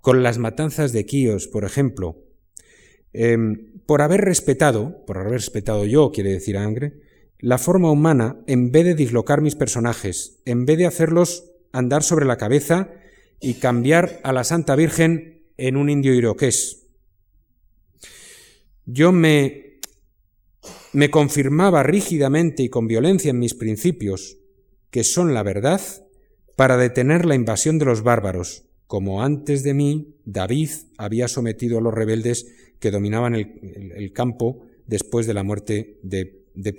[0.01, 2.23] con las matanzas de Quíos, por ejemplo,
[3.13, 7.01] em, por haber respetado, por haber respetado yo, quiere decir Angre,
[7.39, 12.27] la forma humana, en vez de dislocar mis personajes, en vez de hacerlos andar sobre
[12.27, 12.91] la cabeza
[13.41, 16.89] y cambiar a la Santa Virgen en un indio iroqués.
[18.85, 19.70] Yo me,
[20.93, 24.39] me confirmaba rígidamente y con violencia en mis principios,
[24.91, 25.81] que son la verdad,
[26.57, 31.81] para detener la invasión de los bárbaros, como antes de mí David había sometido a
[31.81, 32.47] los rebeldes
[32.81, 36.75] que dominaban el, campo después de la muerte de, de.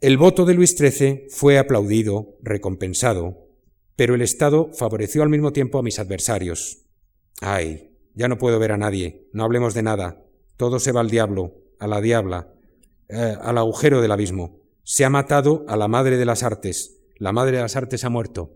[0.00, 3.46] El voto de Luis XIII fue aplaudido, recompensado,
[3.94, 6.86] pero el Estado favoreció al mismo tiempo a mis adversarios.
[7.40, 10.24] Ay, ya no puedo ver a nadie, no hablemos de nada,
[10.56, 12.52] todo se va al diablo, a la diabla,
[13.08, 14.60] eh, al agujero del abismo.
[14.82, 18.10] Se ha matado a la madre de las artes, la madre de las artes ha
[18.10, 18.52] muerto.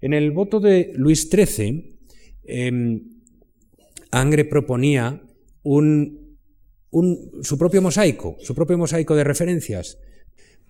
[0.00, 1.98] En el voto de Luis XIII,
[2.44, 3.18] em,
[4.10, 5.22] Angre proponía
[5.62, 6.38] un,
[7.42, 9.98] su propio mosaico, su propio mosaico de referencias,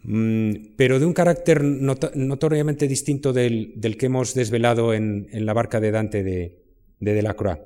[0.02, 5.90] mm, pero de un carácter notoriamente distinto del, que hemos desvelado en, la barca de
[5.90, 6.58] Dante de,
[6.98, 7.60] Delacroix.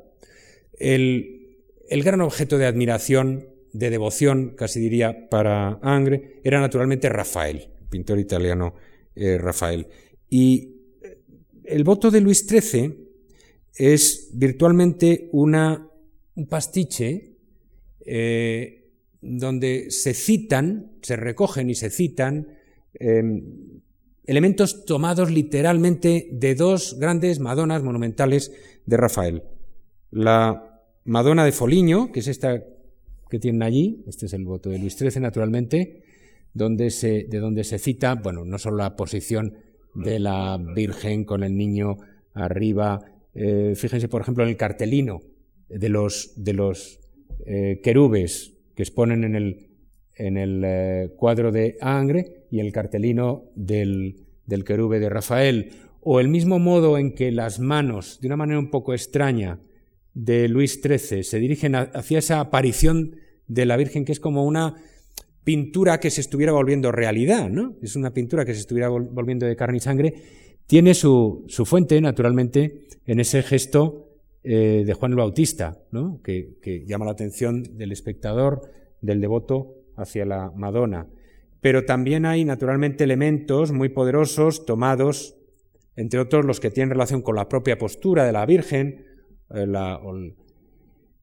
[0.78, 1.41] El,
[1.88, 8.18] el gran objeto de admiración, de devoción, casi diría, para Angre, era naturalmente Rafael, pintor
[8.18, 8.74] italiano
[9.14, 9.86] eh, Rafael.
[10.28, 10.76] Y
[11.64, 12.94] el voto de Luis XIII
[13.74, 15.88] es virtualmente una,
[16.34, 17.36] un pastiche
[18.04, 18.90] eh,
[19.20, 22.48] donde se citan, se recogen y se citan
[22.94, 23.80] em,
[24.24, 28.52] elementos tomados literalmente de dos grandes Madonas monumentales
[28.84, 29.42] de Rafael.
[30.10, 30.71] La
[31.04, 32.62] Madonna de Foliño, que es esta
[33.28, 36.02] que tienen allí, este es el voto de Luis XIII naturalmente,
[36.54, 39.54] donde se, de donde se cita, bueno, no solo la posición
[39.94, 41.96] de la Virgen con el niño
[42.34, 43.00] arriba.
[43.34, 45.20] Eh, fíjense, por ejemplo, en el cartelino
[45.68, 47.00] de los, de los
[47.46, 49.70] eh, querubes que exponen en el,
[50.16, 56.20] en el eh, cuadro de Angre y el cartelino del, del querube de Rafael, o
[56.20, 59.58] el mismo modo en que las manos, de una manera un poco extraña,
[60.14, 64.76] de Luis XIII se dirigen hacia esa aparición de la Virgen que es como una
[65.44, 67.76] pintura que se estuviera volviendo realidad, ¿no?
[67.82, 70.14] Es una pintura que se estuviera volviendo de carne y sangre.
[70.66, 74.08] Tiene su, fuente, naturalmente, en ese gesto
[74.44, 75.78] eh, de Juan el Bautista,
[76.22, 78.70] que, que llama la atención del espectador,
[79.00, 81.08] del devoto hacia la Madonna.
[81.60, 85.36] Pero también hay naturalmente elementos muy poderosos tomados,
[85.96, 89.11] entre otros los que tienen relación con la propia postura de la Virgen,
[89.52, 90.00] la,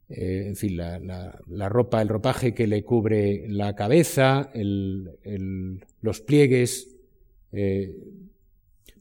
[0.09, 6.95] eh, en fin, la, ropa, el ropaje que le cubre la cabeza, los pliegues,
[7.51, 7.95] eh,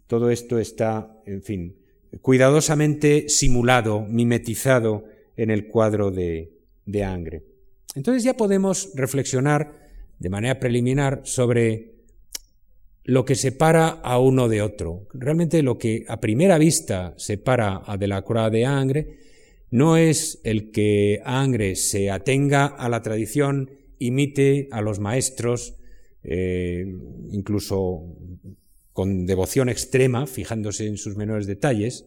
[0.06, 1.76] todo esto está, en fin,
[2.20, 5.04] cuidadosamente simulado, mimetizado
[5.36, 6.52] en el cuadro de,
[6.84, 7.44] de Angre.
[7.94, 9.88] Entonces ya podemos reflexionar
[10.18, 11.97] de manera preliminar sobre
[13.08, 15.08] lo que separa a uno de otro.
[15.14, 19.18] Realmente lo que a primera vista separa a Delacroix de Angre
[19.70, 25.78] no es el que Angre se atenga a la tradición, imite a los maestros,
[26.22, 26.84] eh,
[27.30, 28.14] incluso
[28.92, 32.04] con devoción extrema, fijándose en sus menores detalles,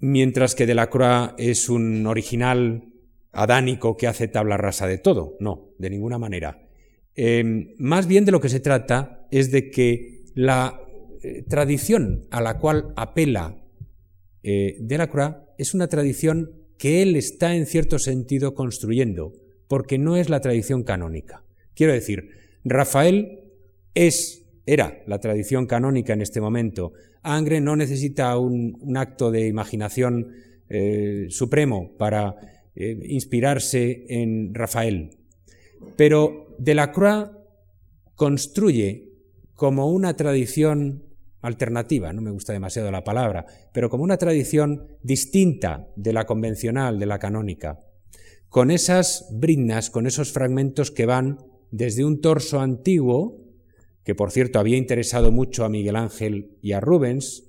[0.00, 2.88] mientras que Delacroix es un original
[3.30, 5.36] adánico que hace tabla rasa de todo.
[5.38, 6.71] No, de ninguna manera.
[7.14, 10.80] Em, más bien de lo que se trata es de que la
[11.22, 13.62] eh, tradición a la cual apela
[14.42, 19.34] eh, Delacroix es una tradición que él está en cierto sentido construyendo,
[19.68, 21.44] porque no es la tradición canónica.
[21.74, 22.30] Quiero decir,
[22.64, 23.40] Rafael
[23.94, 26.92] es, era la tradición canónica en este momento.
[27.22, 30.32] Angre no necesita un, acto de imaginación
[30.68, 32.34] eh, supremo para
[32.74, 35.10] eh, inspirarse en Rafael.
[35.96, 37.30] Pero Delacroix
[38.14, 39.12] construye
[39.54, 41.04] como una tradición
[41.40, 46.98] alternativa, no me gusta demasiado la palabra, pero como una tradición distinta de la convencional,
[46.98, 47.80] de la canónica,
[48.48, 51.38] con esas brindas, con esos fragmentos que van
[51.70, 53.40] desde un torso antiguo,
[54.04, 57.44] que por cierto había interesado mucho a Miguel Ángel y a Rubens,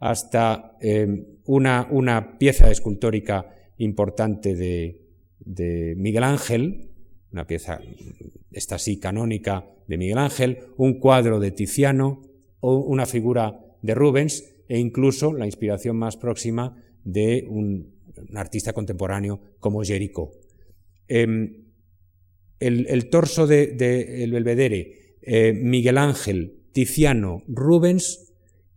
[0.00, 4.96] hasta eh, una, una pieza escultórica importante de,
[5.96, 6.89] Miguel Ángel,
[7.32, 7.80] una pieza,
[8.50, 12.22] esta sí, canónica de Miguel Ángel, un cuadro de Tiziano
[12.60, 17.98] o una figura de Rubens e incluso la inspiración más próxima de un,
[18.34, 20.30] artista contemporáneo como Jericho.
[21.08, 21.64] Em,
[22.58, 23.74] el, torso de,
[24.30, 28.32] Belvedere, eh, Miguel Ángel, Tiziano, Rubens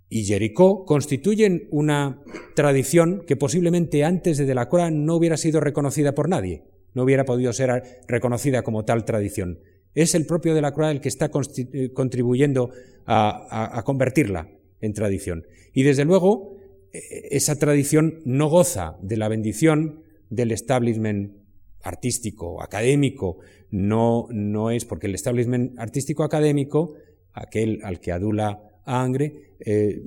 [0.09, 2.21] y Jericó constituyen una
[2.55, 6.63] tradición que posiblemente antes de Delacroix no hubiera sido reconocida por nadie,
[6.93, 9.59] no hubiera podido ser reconocida como tal tradición.
[9.93, 12.71] Es el propio Delacroix el que está eh, contribuyendo
[13.05, 14.49] a, convertirla
[14.81, 15.45] en tradición.
[15.73, 16.57] Y desde luego,
[16.91, 21.37] e, esa tradición no goza de la bendición del establishment
[21.81, 26.93] artístico, académico, no, no es porque el establishment artístico académico,
[27.33, 30.01] aquel al que adula Angre, eh,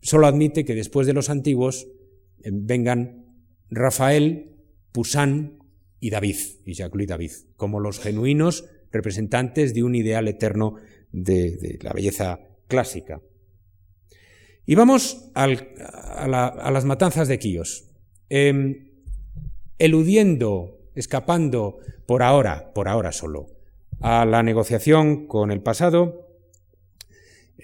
[0.00, 1.86] solo admite que después de los antiguos
[2.42, 3.26] eh, vengan
[3.70, 4.50] Rafael,
[4.92, 5.61] Poussin
[6.02, 6.36] y David,
[6.66, 10.74] y Jacques David, como los genuinos representantes de un ideal eterno
[11.12, 13.22] de, la belleza clásica.
[14.66, 17.88] Y vamos a, las matanzas de Quíos.
[18.28, 18.90] Em,
[19.78, 23.46] eludiendo, escapando por ahora, por ahora solo,
[24.00, 26.32] a la negociación con el pasado,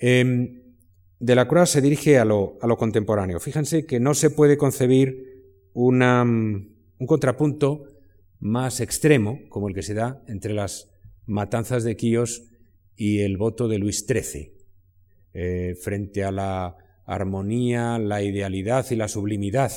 [0.00, 0.62] Em,
[1.18, 3.40] de la Croix se dirige a lo, contemporáneo.
[3.40, 7.84] Fíjense que no se puede concebir un contrapunto
[8.40, 10.90] más extremo, como el que se da entre las
[11.26, 12.44] matanzas de Quíos
[12.96, 14.52] y el voto de Luis XIII,
[15.34, 19.72] eh, frente a la armonía, la idealidad y la sublimidad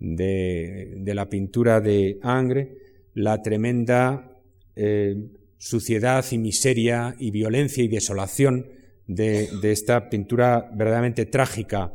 [0.00, 2.78] de, la pintura de Angre,
[3.14, 4.40] la tremenda
[4.76, 5.16] eh,
[5.58, 8.66] suciedad y miseria y violencia y desolación
[9.06, 11.92] de, esta pintura verdaderamente trágica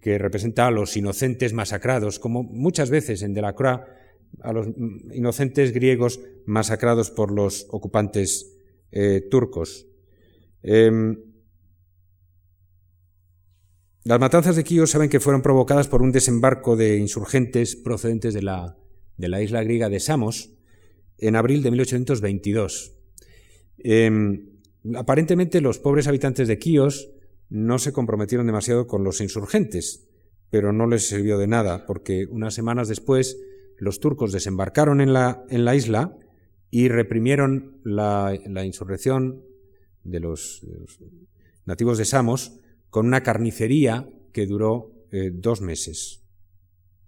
[0.00, 3.80] que representa a los inocentes masacrados, como muchas veces en Delacroix,
[4.40, 4.68] a los
[5.12, 8.56] inocentes griegos masacrados por los ocupantes
[8.90, 9.86] eh, turcos.
[10.62, 11.16] Em,
[14.04, 18.42] las matanzas de Quíos saben que fueron provocadas por un desembarco de insurgentes procedentes de
[18.42, 18.76] la,
[19.16, 20.52] de la isla griega de Samos
[21.18, 22.92] en abril de 1822.
[24.94, 27.10] Aparentemente los pobres habitantes de Quíos
[27.48, 30.08] no se comprometieron demasiado con los insurgentes,
[30.50, 33.40] pero no les sirvió de nada, porque unas semanas después
[33.78, 36.16] los turcos desembarcaron en la, en la isla
[36.70, 39.44] y reprimieron la, insurrección
[40.02, 40.66] de los,
[41.64, 42.58] nativos de Samos
[42.90, 46.24] con una carnicería que duró eh, dos meses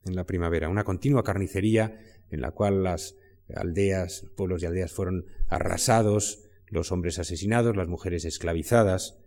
[0.04, 1.98] en la primavera, una continua carnicería
[2.30, 3.16] en la cual las
[3.54, 9.18] aldeas, pueblos y aldeas fueron arrasados, los hombres asesinados, las mujeres esclavizadas.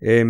[0.00, 0.24] Eh,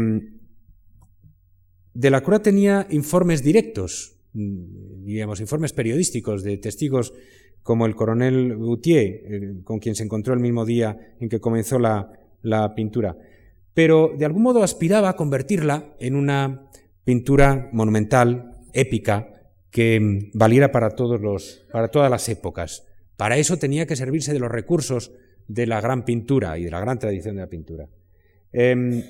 [1.95, 7.15] de la Croix tenía informes directos digamos, informes periodísticos de testigos
[7.63, 12.13] como el coronel Gautier, con quien se encontró el mismo día en que comenzó la,
[12.43, 13.17] la pintura.
[13.75, 16.71] Pero de algún modo aspiraba a convertirla en una
[17.05, 19.29] pintura monumental, épica,
[19.71, 22.87] que mm, valiera para, todos los, para todas las épocas.
[23.17, 25.13] Para eso tenía que servirse de los recursos
[25.49, 27.89] de la gran pintura y de la gran tradición de la pintura.
[28.53, 29.03] Em,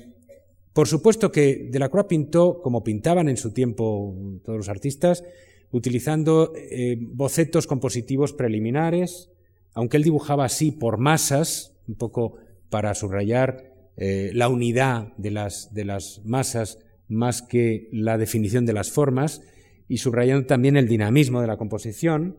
[0.77, 4.15] por supuesto que Delacroix pintó, como pintaban en su tiempo
[4.45, 5.23] todos los artistas,
[5.71, 9.31] utilizando eh, bocetos compositivos preliminares,
[9.73, 12.35] aunque él dibujaba así por masas, un poco
[12.69, 18.73] para subrayar eh, la unidad de las, de las masas más que la definición de
[18.73, 19.41] las formas,
[19.87, 22.37] y subrayando también el dinamismo de la composición.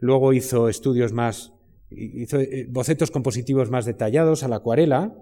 [0.00, 1.52] Luego hizo estudios más,
[1.92, 5.14] hizo eh, bocetos compositivos más detallados a la acuarela,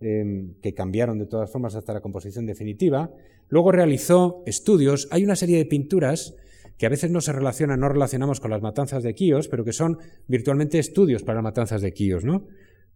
[0.00, 3.10] em, que cambiaron de todas formas hasta la composición definitiva.
[3.48, 5.08] Luego realizó estudios.
[5.10, 6.34] Hay una serie de pinturas
[6.78, 9.72] que a veces no se relacionan, no relacionamos con las matanzas de Quíos, pero que
[9.72, 12.46] son virtualmente estudios para las matanzas de Quíos, ¿no?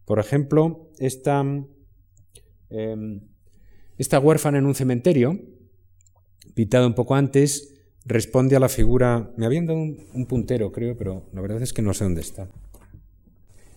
[0.05, 1.45] Por ejemplo, esta,
[2.71, 3.21] em,
[3.99, 5.41] esta huérfana en un cementerio,
[6.55, 7.73] pintada un poco antes,
[8.05, 9.33] responde a la figura.
[9.37, 12.49] Me habían dado un, puntero, creo, pero la verdad es que no sé dónde está.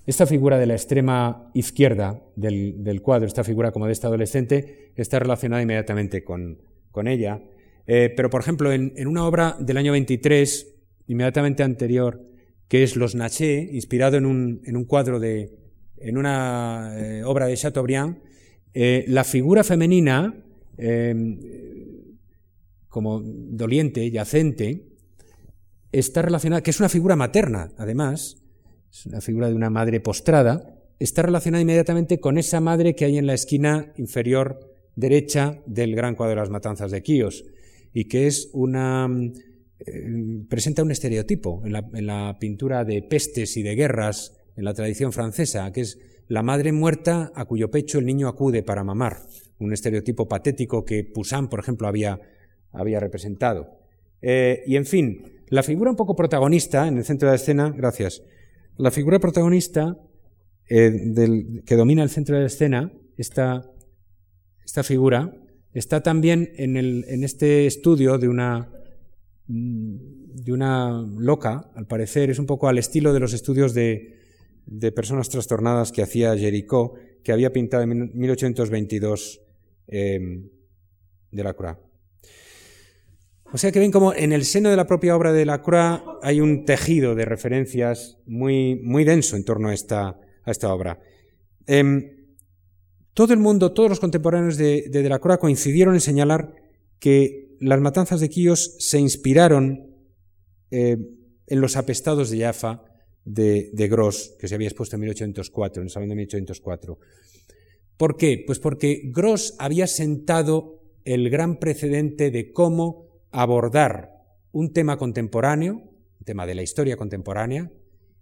[0.06, 5.18] Esta figura de la extrema izquierda del, cuadro, esta figura como de esta adolescente, está
[5.18, 6.60] relacionada inmediatamente con,
[7.08, 7.42] ella.
[7.88, 10.76] Eh, pero, por ejemplo, en, una obra del año 23,
[11.08, 12.22] inmediatamente anterior,
[12.68, 15.58] que es Los Naché, inspirado en un, cuadro de.
[15.98, 18.20] en una eh, obra de Chateaubriand,
[18.74, 20.42] eh, la figura femenina
[22.90, 24.86] como doliente, yacente,
[25.92, 28.45] está relacionada, que es una figura materna, además,
[28.96, 33.18] es una figura de una madre postrada, está relacionada inmediatamente con esa madre que hay
[33.18, 37.44] en la esquina inferior derecha del gran cuadro de las matanzas de Quíos,
[37.94, 39.10] y que es una.
[39.80, 45.12] Eh, presenta un estereotipo en la, pintura de pestes y de guerras en la tradición
[45.12, 49.18] francesa, que es la madre muerta a cuyo pecho el niño acude para mamar,
[49.60, 52.22] un estereotipo patético que Poussin, por ejemplo, había
[52.72, 53.78] había representado.
[54.22, 57.74] Eh, y en fin, la figura un poco protagonista en el centro de la escena,
[57.76, 58.24] gracias,
[58.78, 59.98] la figura protagonista
[60.70, 63.64] eh, que domina el centro de la escena, esta,
[64.84, 65.34] figura,
[65.74, 68.72] está también en, el, en este estudio de una,
[69.48, 74.16] de una loca, al parecer, es un poco al estilo de los estudios de,
[74.66, 79.42] de personas trastornadas que hacía Jericó, que había pintado en 1822
[79.88, 80.50] eh,
[81.32, 81.78] de la Croix.
[83.52, 86.02] O sea que ven como en el seno de la propia obra de la Croix
[86.22, 91.00] hay un tejido de referencias muy, muy denso en torno a esta, a esta obra.
[91.68, 92.12] Em,
[93.14, 96.54] todo el mundo, todos los contemporáneos de, de Delacroix coincidieron en señalar
[97.00, 99.96] que las matanzas de Quíos se inspiraron
[100.72, 100.98] eh,
[101.48, 102.84] en los apestados de Jaffa
[103.24, 107.00] de, de Gross, que se había expuesto en 1804, en el Salón de 1804.
[107.98, 108.44] ¿Por qué?
[108.46, 113.05] Pues porque Gross había sentado el gran precedente de cómo
[113.42, 114.12] abordar
[114.52, 117.72] un tema contemporáneo, un tema de la historia contemporánea,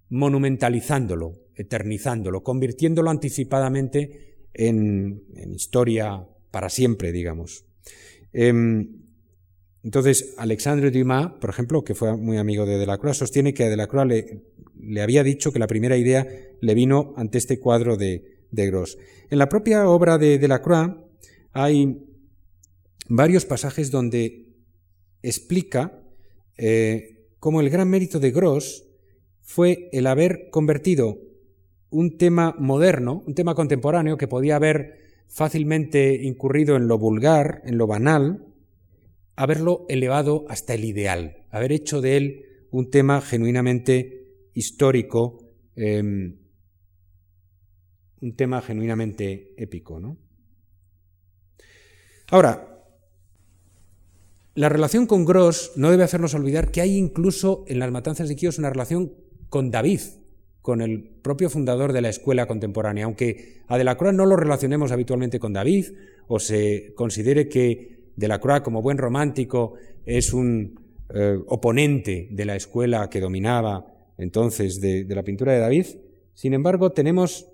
[0.09, 7.66] monumentalizándolo, eternizándolo, convirtiéndolo anticipadamente en, historia para siempre, digamos.
[8.32, 9.01] Em,
[9.84, 14.07] entonces, Alexandre Dumas, por ejemplo, que fue muy amigo de Delacroix, sostiene que a Delacroix
[14.07, 14.43] le,
[14.80, 16.28] le había dicho que la primera idea
[16.59, 18.97] le vino ante este cuadro de, de Gros.
[19.30, 20.95] En la propia obra de Delacroix
[21.51, 22.03] hay
[23.09, 24.43] varios pasajes donde
[25.24, 26.00] explica
[26.58, 28.86] eh, cómo el gran mérito de Gross
[29.42, 31.18] fue el haber convertido
[31.90, 37.78] un tema moderno, un tema contemporáneo que podía haber fácilmente incurrido en lo vulgar, en
[37.78, 38.46] lo banal,
[39.36, 46.38] haberlo elevado hasta el ideal, haber hecho de él un tema genuinamente histórico, em,
[48.22, 50.00] un tema genuinamente épico.
[50.00, 50.18] ¿no?
[52.30, 52.73] Ahora,
[54.56, 58.36] la relación con Gross no debe hacernos olvidar que hay incluso en las matanzas de
[58.36, 59.14] Quíos una relación
[59.49, 60.01] con David,
[60.62, 63.06] con el propio fundador de la escuela contemporánea.
[63.06, 65.88] Aunque a Delacroix no lo relacionemos habitualmente con David,
[66.28, 69.74] o se considere que Delacroix, como buen romántico,
[70.06, 70.80] es un
[71.14, 73.88] eh, oponente de la escuela que dominaba
[74.18, 75.86] entonces de, la pintura de David,
[76.36, 77.47] sin embargo, tenemos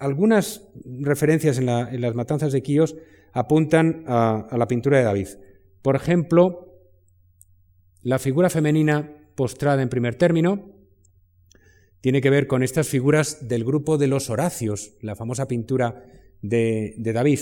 [0.00, 2.96] algunas referencias en, las matanzas de Quíos
[3.32, 5.28] apuntan a la pintura de David.
[5.86, 6.80] Por ejemplo,
[8.02, 10.72] la figura femenina postrada en primer término
[12.00, 16.02] tiene que ver con estas figuras del grupo de los Horacios, la famosa pintura
[16.42, 17.38] de, David.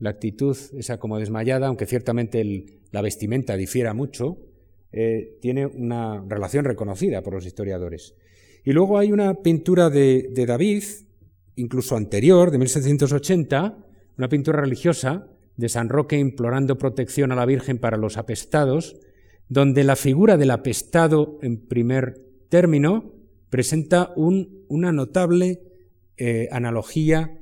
[0.00, 4.36] La actitud esa como desmayada, aunque ciertamente la vestimenta difiera mucho,
[4.92, 8.14] eh, tiene una relación reconocida por los historiadores.
[8.66, 10.84] Y luego hay una pintura de, de David,
[11.56, 13.78] incluso anterior, de 1780,
[14.18, 15.26] una pintura religiosa
[15.58, 18.96] de San Roque implorando protección a la Virgen para los apestados,
[19.48, 23.12] donde la figura del apestado en primer término
[23.50, 25.60] presenta una notable
[26.16, 27.38] eh, analogía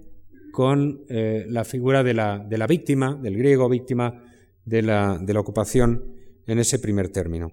[0.50, 4.24] con eh, la figura de la, víctima, del griego víctima
[4.64, 6.14] de la, de la ocupación
[6.46, 7.52] en ese primer término.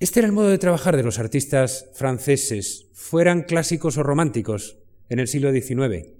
[0.00, 5.20] Este era el modo de trabajar de los artistas franceses, fueran clásicos o románticos, en
[5.20, 6.17] el siglo XIX.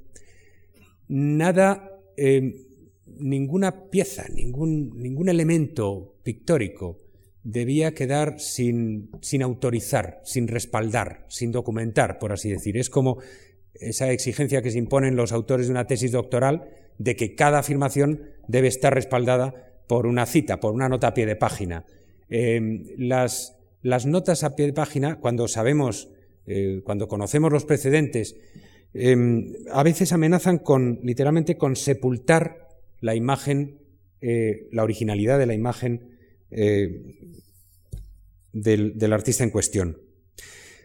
[1.09, 2.67] Nada, eh,
[3.07, 7.01] ninguna pieza, ningún, ningún elemento pictórico
[7.43, 12.77] debía quedar sin, sin, autorizar, sin respaldar, sin documentar, por así decir.
[12.77, 13.19] Es como
[13.75, 18.23] esa exigencia que se imponen los autores de una tesis doctoral de que cada afirmación
[18.49, 19.55] debe estar respaldada
[19.87, 21.87] por una cita, por una nota a pie de página.
[22.29, 26.11] Em, las, las, notas a pie de página, cuando sabemos,
[26.47, 28.37] eh, cuando conocemos los precedentes,
[28.95, 32.69] em, a veces amenazan con, literalmente, con sepultar
[33.01, 33.79] la imagen,
[34.21, 36.19] eh, la originalidad de la imagen
[36.51, 37.17] eh,
[38.53, 39.99] del, artista en cuestión.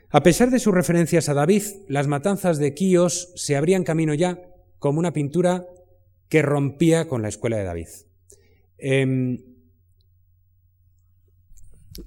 [0.09, 4.39] A pesar de sus referencias a David, las matanzas de Quíos se abrían camino ya
[4.77, 5.65] como una pintura
[6.29, 7.87] que rompía con la escuela de David.
[8.77, 9.39] Em,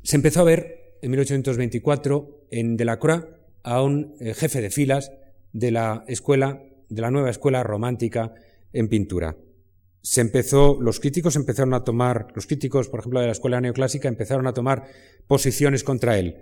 [0.02, 3.24] se empezó a ver en 1824 en Delacroix
[3.62, 5.10] a un eh, jefe de filas
[5.58, 8.34] de la escuela, de la nueva escuela romántica
[8.72, 9.36] en pintura
[10.06, 14.06] se empezó, los críticos empezaron a tomar, los críticos, por ejemplo, de la escuela neoclásica,
[14.06, 14.84] empezaron a tomar
[15.26, 16.36] posiciones contra él.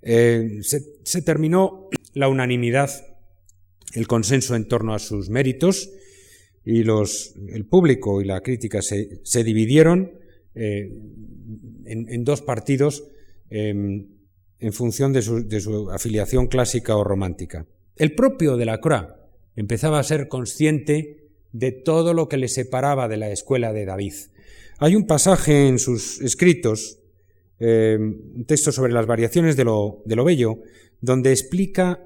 [0.00, 2.88] Eh, se, terminó la unanimidad,
[3.94, 5.90] el consenso en torno a sus méritos,
[6.64, 10.12] y los, el público y la crítica se, dividieron
[10.54, 10.96] eh,
[11.86, 13.02] en, dos partidos
[13.48, 14.06] em,
[14.60, 17.66] en función de su, de su, afiliación clásica o romántica.
[18.00, 19.08] El propio de la Croix
[19.56, 24.14] empezaba a ser consciente de todo lo que le separaba de la escuela de David.
[24.78, 26.98] Hay un pasaje en sus escritos,
[27.58, 30.60] eh, un texto sobre las variaciones de lo, de lo bello,
[31.02, 32.02] donde explica,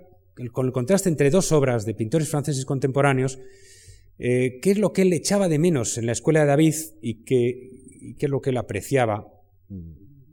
[0.51, 3.39] con el contraste entre dos obras de pintores franceses contemporáneos,
[4.19, 7.23] eh, qué es lo que él echaba de menos en la escuela de David y
[7.23, 9.33] qué, qué es lo que él apreciaba,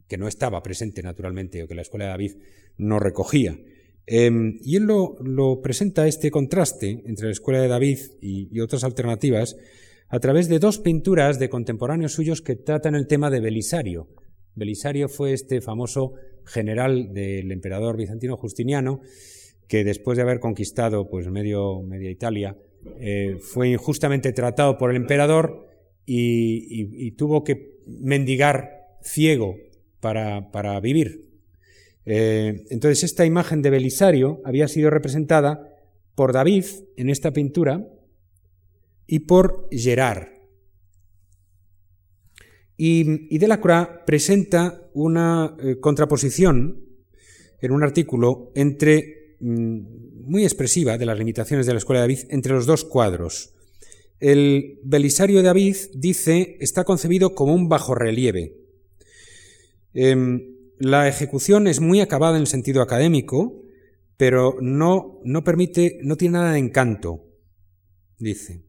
[0.08, 2.32] que no estaba presente naturalmente, o que la escuela de David
[2.78, 3.60] no recogía.
[4.08, 9.58] Em, y él lo, presenta este contraste entre la escuela de David y, otras alternativas
[10.10, 14.10] a través de dos pinturas de contemporáneos suyos que tratan el tema de Belisario.
[14.56, 16.14] Belisario fue este famoso
[16.46, 19.02] general del emperador bizantino Justiniano
[19.68, 22.58] que después de haber conquistado pues medio, media Italia
[23.00, 25.68] eh, fue injustamente tratado por el emperador
[26.06, 29.56] y, tuvo que mendigar ciego
[30.02, 31.31] para vivir.
[32.06, 35.72] Eh, entonces, esta imagen de Belisario había sido representada
[36.16, 36.66] por David
[36.98, 37.88] en esta pintura
[39.08, 40.28] y por Gerard.
[42.78, 46.84] Y, Delacroix presenta una eh, contraposición
[47.62, 52.26] en un artículo entre mm, muy expresiva de las limitaciones de la escuela de David
[52.30, 53.54] entre los dos cuadros.
[54.20, 58.56] El Belisario de David dice está concebido como un bajorrelieve.
[59.94, 63.62] Em, la ejecución es muy acabada en el sentido académico,
[64.18, 67.24] pero no, no permite, no tiene nada de encanto,
[68.18, 68.64] dice.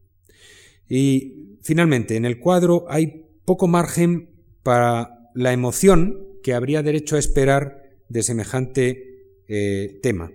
[0.87, 4.29] Y finalmente, en el cuadro hay poco margen
[4.61, 10.31] para la emoción que habría derecho a esperar de semejante eh, tema.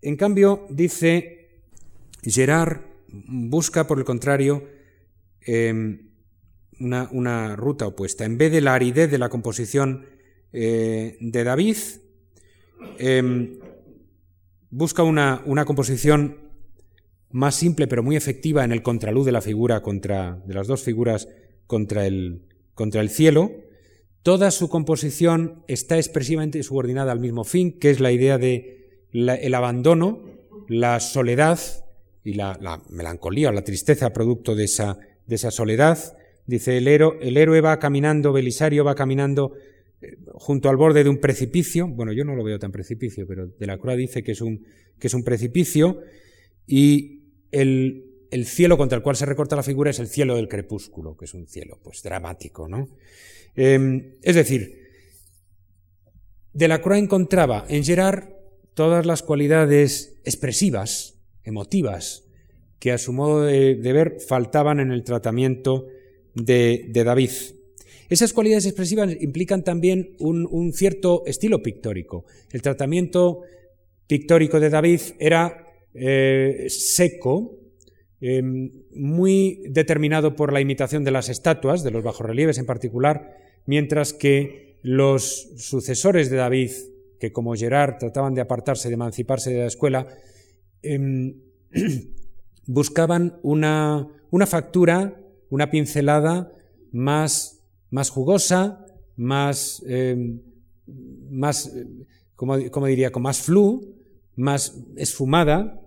[0.00, 1.64] En cambio, dice,
[2.22, 4.66] Gerard busca, por el contrario,
[5.42, 6.09] em,
[6.80, 8.24] una, ruta opuesta.
[8.24, 10.06] En vez de la aridez de la composición
[10.52, 11.76] eh, de David,
[12.98, 13.58] em,
[14.70, 16.38] busca una, una, composición
[17.30, 20.82] más simple pero muy efectiva en el contraluz de la figura contra, de las dos
[20.82, 21.28] figuras
[21.66, 22.42] contra el,
[22.74, 23.52] contra el cielo.
[24.22, 29.54] Toda su composición está expresivamente subordinada al mismo fin, que es la idea de el
[29.54, 30.22] abandono,
[30.68, 31.58] la soledad
[32.22, 36.16] y la, la melancolía o la tristeza producto de esa, de esa soledad,
[36.50, 39.52] Dice, el, héroe, va caminando, Belisario va caminando
[40.00, 41.86] eh, junto al borde de un precipicio.
[41.86, 44.66] Bueno, yo no lo veo tan precipicio, pero de la Croix dice que es un,
[44.98, 46.00] que es un precipicio.
[46.66, 47.20] Y
[47.52, 48.04] el,
[48.46, 51.34] cielo contra el cual se recorta la figura es el cielo del crepúsculo, que es
[51.34, 52.88] un cielo, pues dramático, ¿no?
[53.54, 54.88] Em, es decir,
[56.52, 58.24] de la Croix encontraba en Gerard
[58.74, 62.24] todas las cualidades expresivas, emotivas,
[62.80, 65.86] que a su modo de ver faltaban en el tratamiento
[66.34, 67.30] de, David.
[68.08, 72.24] Esas cualidades expresivas implican también un, cierto estilo pictórico.
[72.52, 73.42] El tratamiento
[74.06, 77.58] pictórico de David era eh, seco,
[78.20, 84.12] em, muy determinado por la imitación de las estatuas, de los bajorrelieves en particular, mientras
[84.12, 86.70] que los sucesores de David,
[87.18, 90.08] que como Gerard trataban de apartarse, de emanciparse de la escuela,
[90.82, 91.34] em,
[92.66, 94.08] buscaban una,
[94.46, 95.20] factura,
[95.50, 96.52] una pincelada
[96.92, 98.86] más, más jugosa,
[99.16, 100.40] más, em,
[101.30, 101.70] más
[102.36, 103.94] como, diría, con más flu,
[104.36, 105.78] más esfumada.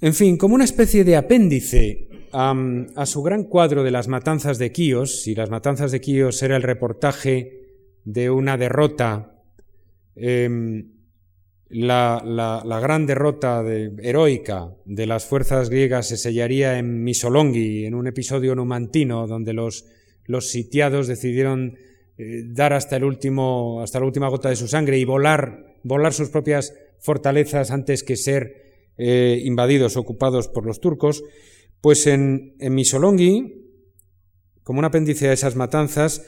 [0.00, 4.72] En fin, como una especie de apéndice a su gran cuadro de las matanzas de
[4.72, 7.66] Quíos, y las matanzas de Quíos era el reportaje
[8.04, 9.42] de una derrota,
[10.14, 10.95] em,
[11.68, 18.54] la, gran derrota heroica de las fuerzas griegas se sellaría en Misolonghi, en un episodio
[18.54, 19.84] numantino donde los,
[20.24, 21.76] los sitiados decidieron
[22.18, 26.12] eh, dar hasta, el último, hasta la última gota de su sangre y volar, volar
[26.12, 31.24] sus propias fortalezas antes que ser eh, invadidos, ocupados por los turcos.
[31.80, 33.64] Pues en, en Misolonghi,
[34.62, 36.24] como un apéndice a esas matanzas,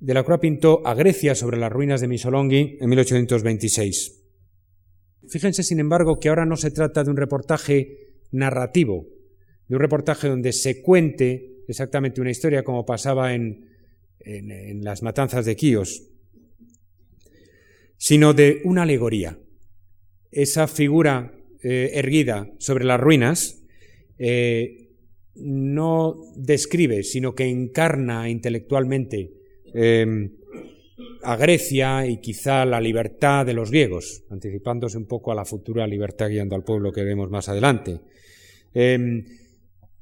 [0.00, 4.18] de la Croix pintó a Grecia sobre las ruinas de Misolonghi en 1826.
[5.28, 9.06] Fíjense, sin embargo, que ahora no se trata de un reportaje narrativo,
[9.68, 13.66] de un reportaje donde se cuente exactamente una historia como pasaba en,
[14.82, 16.02] las matanzas de Quíos,
[17.96, 19.38] sino de una alegoría.
[20.30, 23.64] Esa figura eh, erguida sobre las ruinas
[24.18, 24.90] eh,
[25.36, 29.32] no describe, sino que encarna intelectualmente
[29.72, 30.37] em,
[31.22, 35.86] a Grecia y quizá la libertad de los griegos, anticipándose un poco a la futura
[35.86, 38.00] libertad guiando al pueblo que vemos más adelante.
[38.74, 39.24] Em,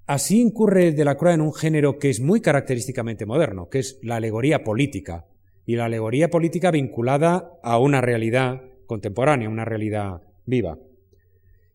[0.07, 4.65] así incurre Delacroix en un género que es muy característicamente moderno, que es la alegoría
[4.65, 5.27] política,
[5.67, 10.79] y la alegoría política vinculada a una realidad contemporánea, una realidad viva.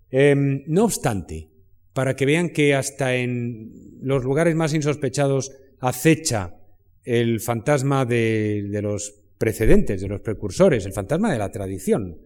[0.09, 1.49] Em, no obstante,
[1.93, 6.61] para que vean que hasta en los lugares más insospechados acecha
[7.03, 12.17] el fantasma de, los precedentes, de los precursores, el fantasma de la tradición,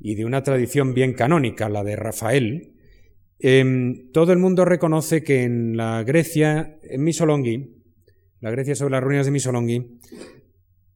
[0.00, 2.72] y de una tradición bien canónica, la de Rafael,
[3.38, 7.74] em, todo el mundo reconoce que en la Grecia, en Misolonghi,
[8.40, 9.98] la Grecia sobre las ruinas de Misolonghi,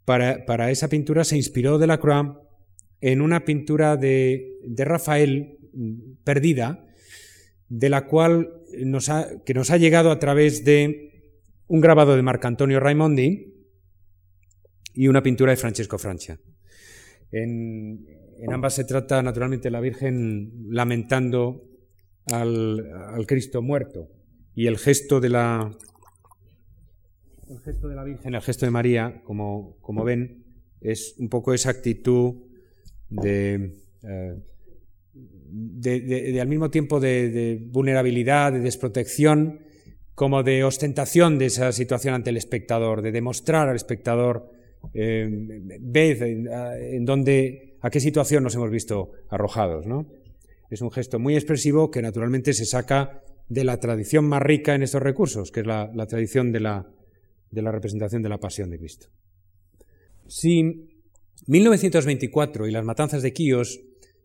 [0.04, 2.34] para, esa pintura se inspiró Delacroix
[3.00, 5.58] en una pintura de, Rafael
[6.24, 6.86] perdida,
[7.68, 8.50] de la cual
[9.44, 11.07] que nos ha llegado a través de
[11.68, 13.54] un grabado de Marcantonio Raimondi
[14.94, 16.40] y una pintura de Francesco Francia.
[17.30, 18.06] En,
[18.50, 21.62] ambas se trata naturalmente la Virgen lamentando
[22.26, 24.08] al, Cristo muerto
[24.54, 25.70] y el gesto de la
[27.48, 30.44] el gesto de la Virgen, el gesto de María, como, como ven,
[30.82, 32.34] es un poco esa actitud
[33.08, 34.34] de, eh,
[35.14, 39.60] de, al mismo tiempo de, vulnerabilidad, de desprotección,
[40.18, 44.50] como de ostentación de esa situación ante el espectador, de demostrar al espectador,
[44.92, 49.86] eh, en, dónde, a qué situación nos hemos visto arrojados.
[49.86, 50.08] ¿no?
[50.70, 54.82] Es un gesto muy expresivo que naturalmente se saca de la tradición más rica en
[54.82, 56.90] estos recursos, que es la, tradición de la,
[57.52, 59.06] de la representación de la pasión de Cristo.
[60.26, 60.98] Si
[61.46, 63.80] 1924 y las matanzas de Quíos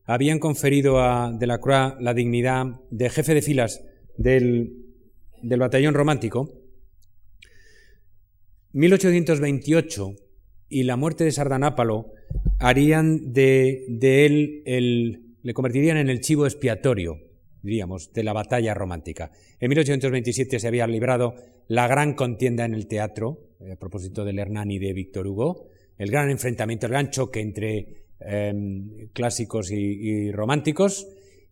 [0.05, 3.85] habían conferido a Delacroix la dignidad de jefe de filas
[4.17, 4.82] del
[5.43, 6.51] del batallón romántico,
[8.73, 10.15] 1828
[10.69, 12.11] y la muerte de Sardanápalo
[12.59, 13.85] harían de,
[14.25, 17.19] él el, le convertirían en el chivo expiatorio,
[17.61, 19.31] diríamos, de la batalla romántica.
[19.59, 21.35] En 1827 se había librado
[21.67, 25.67] la gran contienda en el teatro, eh, a propósito del Hernani de Víctor Hugo,
[25.97, 31.07] el gran enfrentamiento, el gran choque entre em, clásicos y, románticos,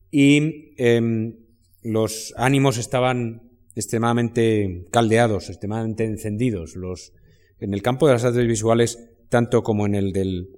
[0.10, 1.36] y em,
[1.84, 7.14] los ánimos estaban extremadamente caldeados, extremadamente encendidos, los,
[7.60, 9.00] en el campo de las artes visuales,
[9.30, 10.50] tanto como en el del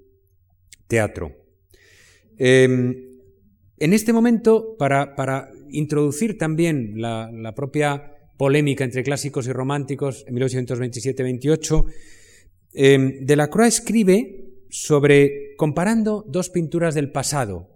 [0.87, 1.31] teatro.
[2.37, 3.19] Em,
[3.77, 11.85] en este momento, para, introducir también la, propia polémica entre clásicos y románticos, en 1827-28,
[12.73, 17.69] eh, Delacroix escribe sobre comparando dos pinturas del pasado.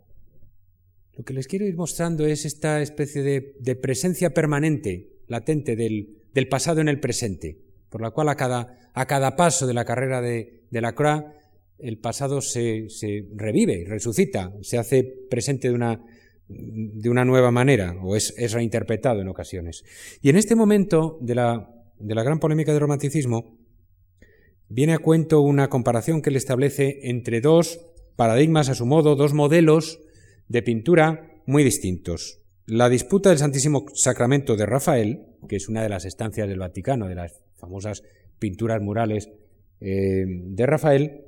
[1.15, 6.82] Lo que les quiero ir mostrando es esta especie de presencia permanente latente del, pasado
[6.82, 7.57] en el presente,
[7.89, 11.25] por la cual a cada, a cada paso de la carrera de, la Croix
[11.80, 16.01] el pasado se, se, revive, resucita, se hace presente de una,
[16.47, 19.84] de una nueva manera o es, reinterpretado en ocasiones.
[20.21, 21.69] Y en este momento de la,
[21.99, 23.57] de la gran polémica del romanticismo,
[24.69, 27.80] viene a cuento una comparación que él establece entre dos
[28.15, 29.99] paradigmas, a su modo, dos modelos
[30.47, 32.41] de pintura muy distintos.
[32.70, 37.07] La disputa del Santísimo Sacramento de Rafael, que es una de las estancias del Vaticano,
[37.07, 38.03] de las famosas
[38.39, 39.30] pinturas murales
[39.80, 41.22] eh, de Rafael,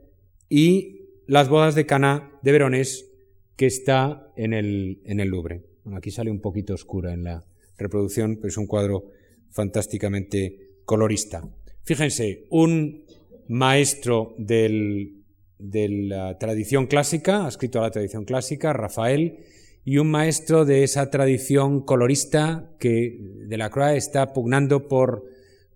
[0.49, 3.09] y las bodas de Cana de Verones,
[3.55, 5.63] que está en el, en el Louvre.
[5.95, 7.45] aquí sale un poquito oscura en la
[7.77, 9.05] reproducción, pero es un cuadro
[9.49, 11.47] fantásticamente colorista.
[11.83, 13.05] Fíjense, un
[13.47, 15.15] maestro de
[15.57, 19.39] la tradición clásica, ha escrito a la tradición clásica, Rafael,
[19.85, 25.25] y un maestro de esa tradición colorista que de la Croix está pugnando por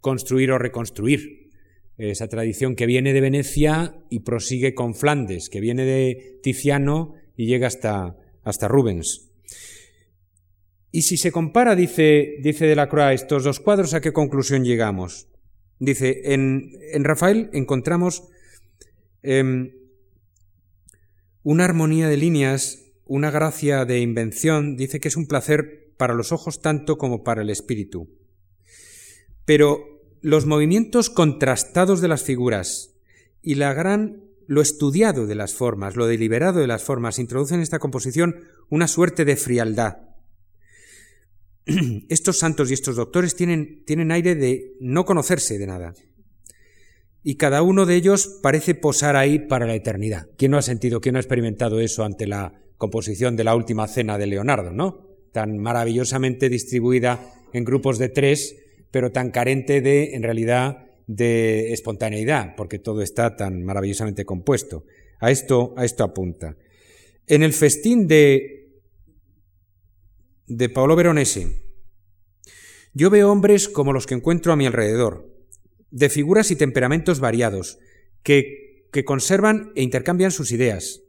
[0.02, 1.52] construir o reconstruir.
[1.98, 7.46] Esa tradición que viene de Venecia y prosigue con Flandes, que viene de Tiziano y
[7.46, 9.30] llega hasta, hasta Rubens.
[10.92, 14.64] Y si se compara, dice, dice de la Croix, estos dos cuadros, ¿a qué conclusión
[14.64, 15.28] llegamos?
[15.80, 16.72] Dice, en,
[17.04, 18.24] Rafael encontramos
[19.24, 19.72] em,
[21.42, 26.32] una armonía de líneas, una gracia de invención, dice que es un placer para los
[26.32, 28.10] ojos tanto como para el espíritu.
[29.46, 32.96] Pero los movimientos contrastados de las figuras
[33.42, 37.64] y la gran lo estudiado de las formas, lo deliberado de las formas, introducen en
[37.64, 39.98] esta composición una suerte de frialdad.
[42.10, 45.94] Estos santos y estos doctores tienen, tienen aire de no conocerse de nada.
[47.24, 50.28] Y cada uno de ellos parece posar ahí para la eternidad.
[50.38, 53.88] ¿Quién no ha sentido, quién no ha experimentado eso ante la composición de la última
[53.88, 55.08] cena de Leonardo, no?
[55.32, 58.58] Tan maravillosamente distribuida en grupos de tres,
[58.92, 64.84] pero tan carente de, en realidad, de espontaneidad, porque todo está tan maravillosamente compuesto.
[65.22, 66.58] A esto, a esto apunta.
[67.26, 68.82] En el festín de,
[70.48, 71.64] de Paolo Veronese,
[72.94, 75.34] yo veo hombres como los que encuentro a mi alrededor,
[75.90, 77.80] de figuras y temperamentos variados,
[78.24, 81.03] que, que conservan e intercambian sus ideas.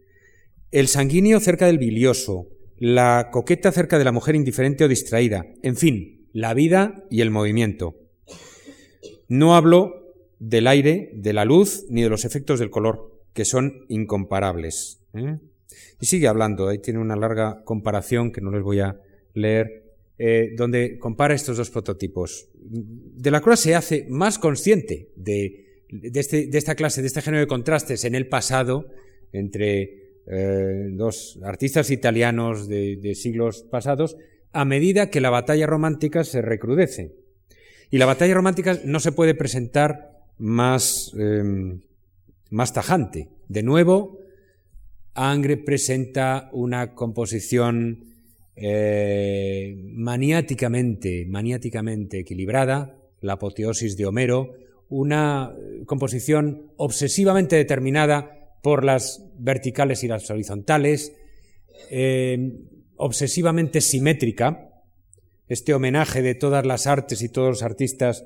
[0.74, 2.48] El sanguíneo cerca del bilioso,
[2.78, 7.30] la coqueta cerca de la mujer indiferente o distraída, en fin, la vida y el
[7.30, 7.94] movimiento.
[9.28, 13.84] No hablo del aire, de la luz, ni de los efectos del color, que son
[13.88, 14.98] incomparables.
[15.14, 15.38] ¿eh?
[16.00, 18.98] Y sigue hablando, ahí tiene una larga comparación que no les voy a
[19.32, 22.48] leer, eh, donde compara estos dos prototipos.
[22.52, 25.12] De la Cruz se hace más consciente
[26.02, 28.88] este, de, esta clase, de este género de contrastes en el pasado
[29.30, 34.16] entre eh, dos artistas italianos de siglos pasados,
[34.52, 37.24] a medida que la batalla romántica se recrudece.
[37.90, 41.82] Y la batalla romántica no se puede presentar más, em,
[42.50, 43.28] más tajante.
[43.48, 44.18] De nuevo,
[45.14, 48.04] Angre presenta una composición
[48.56, 54.54] eh, maniáticamente, maniáticamente equilibrada, la apoteosis de Homero,
[54.88, 55.52] una
[55.86, 61.12] composición obsesivamente determinada por las verticales y las horizontales,
[61.91, 64.70] em, obsesivamente simétrica,
[65.49, 68.24] este homenaje de todas las artes y todos los artistas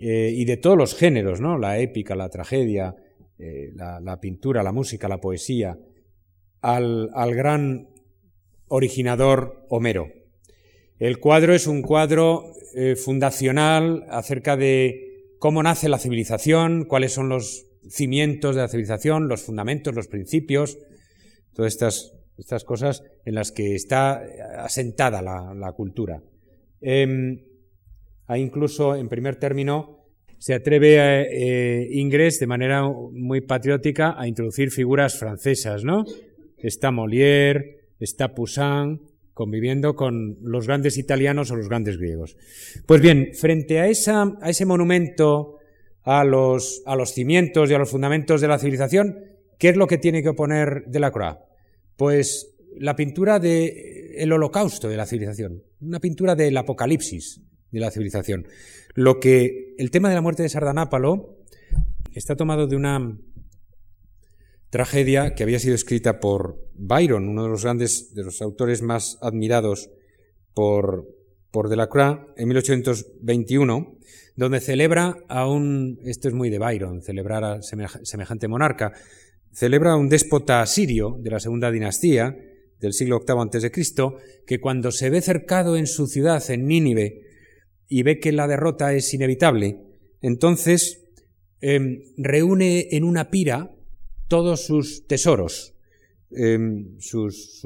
[0.00, 1.58] eh, y de todos los géneros, ¿no?
[1.58, 2.94] La épica, la tragedia,
[3.38, 5.78] eh, la, pintura, la música, la poesía,
[6.60, 7.88] al, gran
[8.68, 10.08] originador Homero.
[10.98, 17.28] El cuadro es un cuadro eh, fundacional acerca de cómo nace la civilización, cuáles son
[17.28, 20.78] los cimientos de la civilización, los fundamentos, los principios,
[21.54, 24.22] todas estas, cosas en las que está
[24.58, 26.22] asentada la cultura.
[26.82, 27.38] Eh,
[28.36, 30.02] incluso, en primer término,
[30.38, 36.04] se atreve a, eh, Ingres de manera muy patriótica a introducir figuras francesas, ¿no?
[36.58, 39.00] Está Molière, está Poussin,
[39.34, 42.36] conviviendo con los grandes italianos o los grandes griegos.
[42.86, 45.58] Pues bien, frente a ese monumento
[46.04, 49.18] a los, a los cimientos y a los fundamentos de la civilización,
[49.58, 51.36] ¿qué es lo que tiene que oponer Delacroix?
[51.96, 57.40] Pues la pintura del holocausto de la civilización, una pintura del apocalipsis
[57.70, 58.46] de la civilización.
[58.94, 61.38] Lo que el tema de la muerte de Sardanápalo
[62.12, 63.18] está tomado de una
[64.70, 69.18] tragedia que había sido escrita por Byron, uno de los grandes, de los autores más
[69.20, 69.90] admirados
[70.54, 71.06] por,
[71.52, 73.98] por Delacroix, en 1821,
[74.34, 78.92] donde celebra a un, esto es muy de Byron, celebrar a semejante monarca,
[79.52, 82.34] celebra a un déspota sirio de la segunda dinastía,
[82.80, 83.70] del siglo VIII a.C.,
[84.44, 87.20] que cuando se ve cercado en su ciudad, en Nínive,
[87.86, 89.78] y ve que la derrota es inevitable,
[90.22, 91.04] entonces
[91.60, 93.70] em, reúne en una pira
[94.26, 95.74] todos sus tesoros,
[96.30, 97.62] em, sus,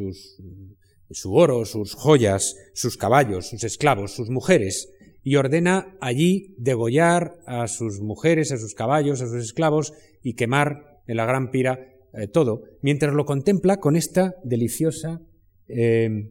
[1.10, 4.92] su oro, sus joyas, sus caballos, sus esclavos, sus mujeres,
[5.22, 9.92] y ordena allí degollar a sus mujeres, a sus caballos, a sus esclavos
[10.22, 11.80] y quemar en la gran pira
[12.12, 15.20] eh, todo, mientras lo contempla con esta deliciosa
[15.68, 16.30] eh,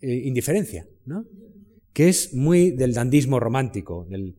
[0.00, 1.24] eh, indiferencia, ¿no?
[1.92, 4.34] que es muy del dandismo romántico, del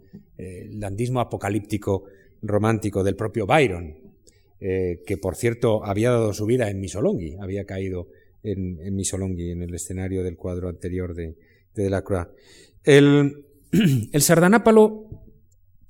[0.79, 2.05] dandismo apocalíptico
[2.41, 3.95] romántico del propio Byron,
[4.59, 8.07] que por cierto había dado su vida en Misolonghi, había caído
[8.43, 11.35] en, en Misolonghi, en el escenario del cuadro anterior de,
[11.73, 12.27] de Delacroix.
[12.83, 13.45] El,
[14.11, 15.09] el sardanápalo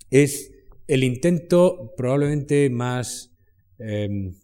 [0.10, 0.52] es
[0.88, 3.36] el intento probablemente más
[3.80, 4.36] em,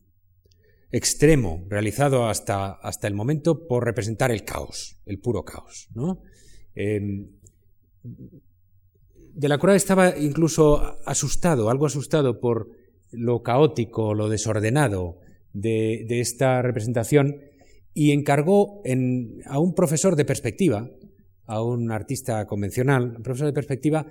[0.92, 5.90] extremo realizado hasta, hasta, el momento por representar el caos, el puro caos.
[5.94, 6.22] ¿no?
[6.76, 7.28] Eh,
[9.34, 12.72] Delacroix estaba incluso asustado, algo asustado por
[13.12, 15.20] lo caótico, lo desordenado
[15.54, 17.38] de, de esta representación
[17.94, 18.82] y encargó
[19.46, 20.90] a un profesor de perspectiva,
[21.46, 24.06] a un artista convencional, un profesor de perspectiva,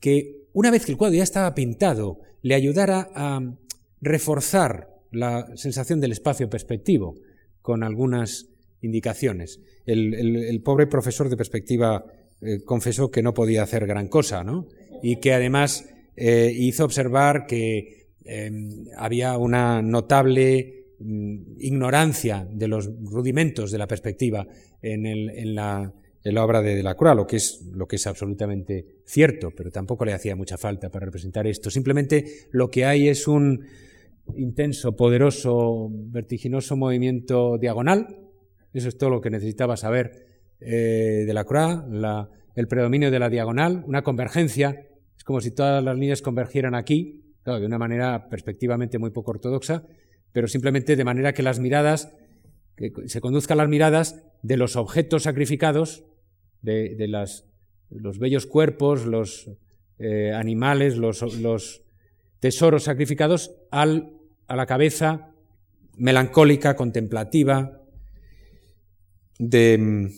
[0.00, 3.40] que una vez que el cuadro ya estaba pintado, le ayudara a
[4.00, 7.14] reforzar la sensación del espacio perspectivo
[7.62, 8.46] con algunas
[8.80, 9.60] indicaciones.
[9.86, 12.04] El, pobre profesor de perspectiva
[12.40, 14.66] eh, confesó que no podía hacer gran cosa, ¿no?
[15.02, 23.70] Y que además eh, hizo observar que em, había una notable ignorancia de los rudimentos
[23.70, 24.46] de la perspectiva
[24.82, 25.92] en, la,
[26.42, 30.36] obra de Delacroix, lo que, es, lo que es absolutamente cierto, pero tampoco le hacía
[30.36, 31.70] mucha falta para representar esto.
[31.70, 33.64] Simplemente lo que hay es un
[34.36, 38.06] intenso, poderoso, vertiginoso movimiento diagonal.
[38.72, 40.26] Eso es todo lo que necesitaba saber
[40.60, 41.84] eh, Delacroix,
[42.54, 44.86] el predominio de la diagonal, una convergencia.
[45.16, 47.24] Es como si todas las líneas convergieran aquí,
[47.56, 49.84] de una manera perspectivamente muy poco ortodoxa,
[50.32, 52.12] pero simplemente de manera que las miradas,
[52.76, 56.04] que se conduzcan las miradas de los objetos sacrificados,
[56.62, 57.08] de,
[57.90, 59.50] los bellos cuerpos, los
[59.98, 61.82] eh, animales, los,
[62.40, 64.12] tesoros sacrificados, al,
[64.46, 65.32] a la cabeza
[65.96, 67.82] melancólica, contemplativa
[69.38, 70.10] de,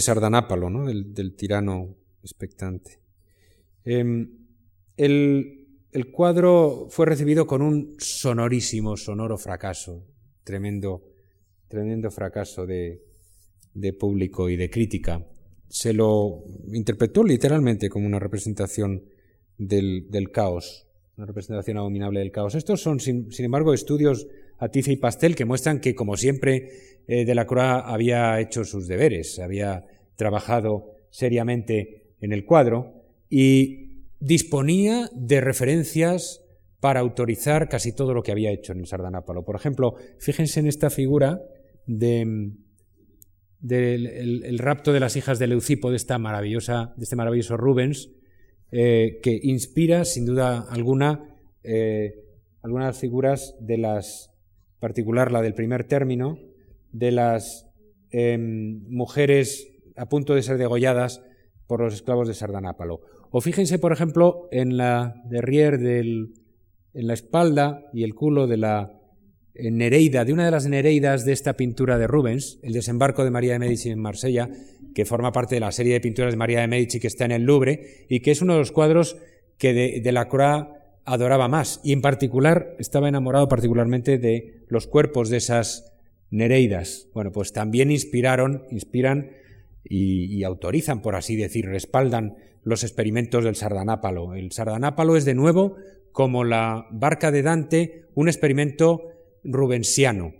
[0.00, 0.86] Sardanápalo, ¿no?
[0.86, 2.98] del, tirano expectante.
[3.84, 4.30] Em,
[4.96, 5.55] el,
[5.96, 10.04] el cuadro fue recibido con un sonorísimo, sonoro fracaso,
[10.44, 11.02] tremendo,
[11.68, 13.00] tremendo fracaso de,
[13.98, 15.26] público y de crítica.
[15.68, 19.04] Se lo interpretó literalmente como una representación
[19.56, 20.86] del, caos,
[21.16, 22.54] una representación abominable del caos.
[22.54, 24.26] Estos son, sin, embargo, estudios
[24.58, 26.72] a tiza y pastel que muestran que, como siempre,
[27.08, 29.86] eh, Delacroix había hecho sus deberes, había
[30.16, 33.85] trabajado seriamente en el cuadro y
[34.20, 36.42] disponía de referencias
[36.80, 39.44] para autorizar casi todo lo que había hecho en el Sardanápalo.
[39.44, 41.40] Por ejemplo, fíjense en esta figura
[41.86, 42.58] del
[44.58, 48.10] rapto de las hijas de Leucipo, de, esta maravillosa, de este maravilloso Rubens,
[48.72, 52.14] eh, que inspira, sin duda alguna, eh,
[52.62, 54.32] algunas figuras de las,
[54.80, 56.38] particular la del primer término,
[56.92, 57.68] de las
[58.10, 61.22] em, mujeres a punto de ser degolladas
[61.66, 63.00] por los esclavos de Sardanápalo.
[63.30, 66.34] O fíjense, por ejemplo, en la derrière del,
[66.94, 68.92] en la espalda y el culo de la
[69.58, 73.54] Nereida, de una de las Nereidas de esta pintura de Rubens, el desembarco de María
[73.54, 74.50] de Medici en Marsella,
[74.94, 77.32] que forma parte de la serie de pinturas de María de Medici que está en
[77.32, 79.16] el Louvre y que es uno de los cuadros
[79.58, 80.68] que de, la Croix
[81.04, 81.80] adoraba más.
[81.84, 85.92] Y en particular estaba enamorado particularmente de los cuerpos de esas
[86.30, 87.08] Nereidas.
[87.14, 89.30] Bueno, pues también inspiraron, inspiran
[89.84, 92.36] y, autorizan, por así decir, respaldan
[92.66, 94.34] los experimentos del sardanápalo.
[94.34, 95.76] El sardanápalo es de nuevo,
[96.10, 99.02] como la barca de Dante, un experimento
[99.44, 100.32] rubensiano.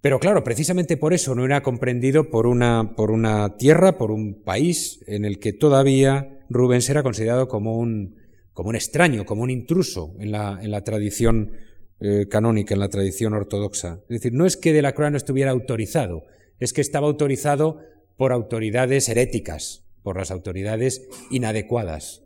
[0.00, 4.42] Pero claro, precisamente por eso no era comprendido por una, por una tierra, por un
[4.42, 8.16] país en el que todavía Rubens era considerado como un,
[8.52, 11.52] como un extraño, como un intruso en la, en la tradición
[12.00, 14.00] eh, canónica, en la tradición ortodoxa.
[14.08, 16.24] Es decir, no es que de la no estuviera autorizado,
[16.58, 17.78] es que estaba autorizado
[18.16, 22.22] por autoridades heréticas, por las autoridades inadecuadas.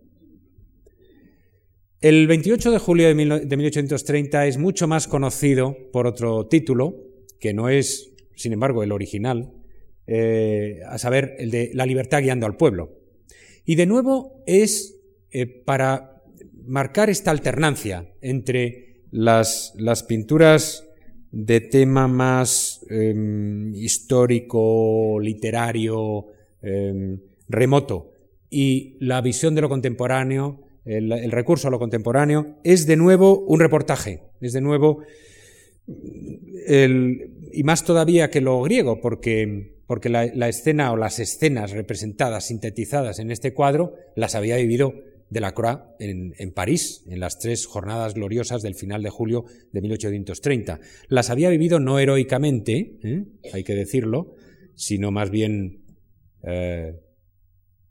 [2.01, 6.95] El 28 de julio de 1830 es mucho más conocido por otro título,
[7.41, 9.53] que no es, sin embargo, el original,
[10.07, 12.93] eh, a saber, el de La libertad guiando al pueblo.
[13.65, 15.01] Y de nuevo es
[15.31, 16.23] eh, para
[16.67, 19.73] marcar esta alternancia entre las,
[20.07, 20.87] pinturas
[21.33, 26.27] de tema más em, histórico, literario,
[26.63, 28.13] em, remoto,
[28.51, 33.61] y la visión de lo contemporáneo, el, recurso a lo contemporáneo, es de nuevo un
[33.61, 35.03] reportaje, es de nuevo,
[35.87, 43.19] y más todavía que lo griego, porque porque la, escena o las escenas representadas, sintetizadas
[43.19, 44.95] en este cuadro, las había vivido
[45.31, 50.81] Delacroix en, en París, en las tres jornadas gloriosas del final de julio de 1830.
[51.09, 53.25] Las había vivido no heroicamente, ¿eh?
[53.53, 54.35] hay que decirlo,
[54.75, 55.85] sino más bien
[56.43, 56.95] eh,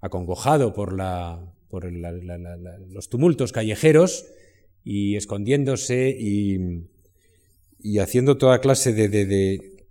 [0.06, 4.26] acongojado por, la, por los tumultos callejeros
[4.84, 6.88] y escondiéndose y,
[7.80, 9.08] y haciendo toda clase de,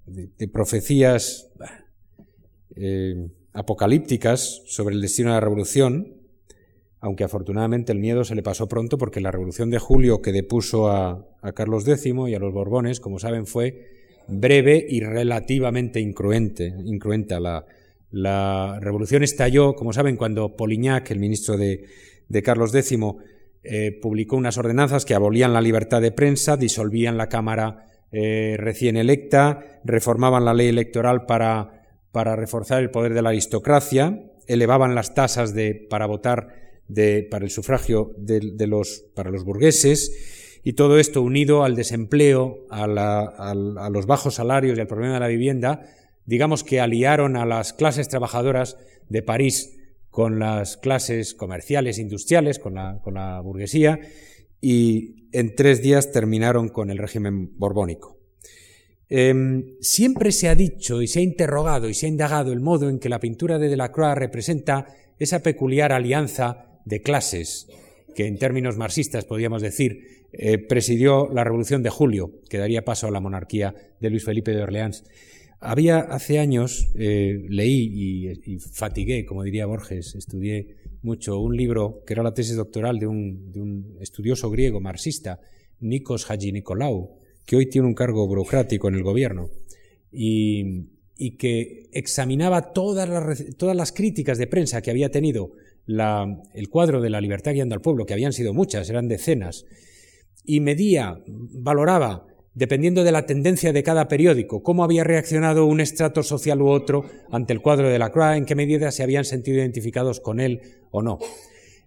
[0.07, 1.51] de profecías
[2.77, 6.15] eh, apocalípticas sobre el destino de la revolución,
[7.01, 10.89] aunque afortunadamente el miedo se le pasó pronto porque la revolución de julio que depuso
[10.89, 13.91] a, Carlos X y a los Borbones, como saben, fue
[14.27, 17.39] breve y relativamente incruente, incruenta.
[17.39, 17.67] La,
[18.15, 21.85] la revolución estalló, como saben, cuando Polignac, el ministro de,
[22.45, 22.97] Carlos X,
[23.65, 28.97] eh, publicó unas ordenanzas que abolían la libertad de prensa, disolvían la Cámara eh, recién
[28.97, 35.53] electa, reformaban la ley electoral para reforzar el poder de la aristocracia, elevaban las tasas
[35.53, 36.49] de, para votar
[36.87, 42.65] de, para el sufragio de, los, para los burgueses, y todo esto unido al desempleo,
[42.71, 45.83] a, a los bajos salarios y al problema de la vivienda,
[46.27, 48.77] digamos que aliaron a las clases trabajadoras
[49.09, 49.77] de París
[50.11, 53.99] con las clases comerciales, industriales, con la, burguesía,
[54.61, 58.19] y en tres días terminaron con el régimen borbónico.
[59.09, 62.89] Em, siempre se ha dicho y se ha interrogado y se ha indagado el modo
[62.89, 64.87] en que la pintura de Delacroix representa
[65.19, 67.69] esa peculiar alianza de clases
[68.15, 73.07] que en términos marxistas podríamos decir eh, presidió la Revolución de Julio, que daría paso
[73.07, 75.05] a la monarquía de Luis Felipe de Orleans.
[75.67, 82.13] Había hace años, eh, leí y, fatigué, como diría Borges, estudié mucho un libro que
[82.13, 85.41] era la tesis doctoral de un, de un estudioso griego marxista,
[85.81, 86.53] Nikos Hadji
[87.47, 89.49] que hoy tiene un cargo burocrático en el gobierno
[90.13, 90.87] y,
[91.39, 95.53] que examinaba todas las, todas las, críticas de prensa que había tenido
[95.87, 99.65] el cuadro de la libertad guiando al pueblo, que habían sido muchas, eran decenas,
[100.45, 106.23] y medía, valoraba, dependiendo de la tendencia de cada periódico, cómo había reaccionado un estrato
[106.23, 109.59] social u otro ante el cuadro de la Croix, en qué medida se habían sentido
[109.59, 111.19] identificados con él o no.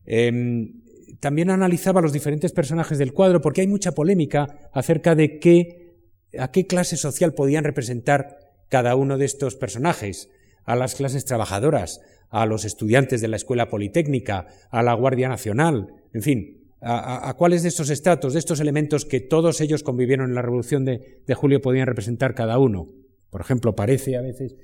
[0.06, 0.82] Em,
[1.20, 5.96] también analizaba los diferentes personajes del cuadro porque hay mucha polémica acerca de qué,
[6.38, 8.38] a qué clase social podían representar
[8.70, 10.30] cada uno de estos personajes,
[10.66, 15.88] a las clases trabajadoras, a los estudiantes de la escuela politécnica, a la Guardia Nacional,
[16.14, 20.36] en fin, a, cuáles de estos estratos, de estos elementos que todos ellos convivieron en
[20.36, 22.90] la Revolución de, Julio podían representar cada uno.
[23.30, 24.56] Por ejemplo, parece a veces,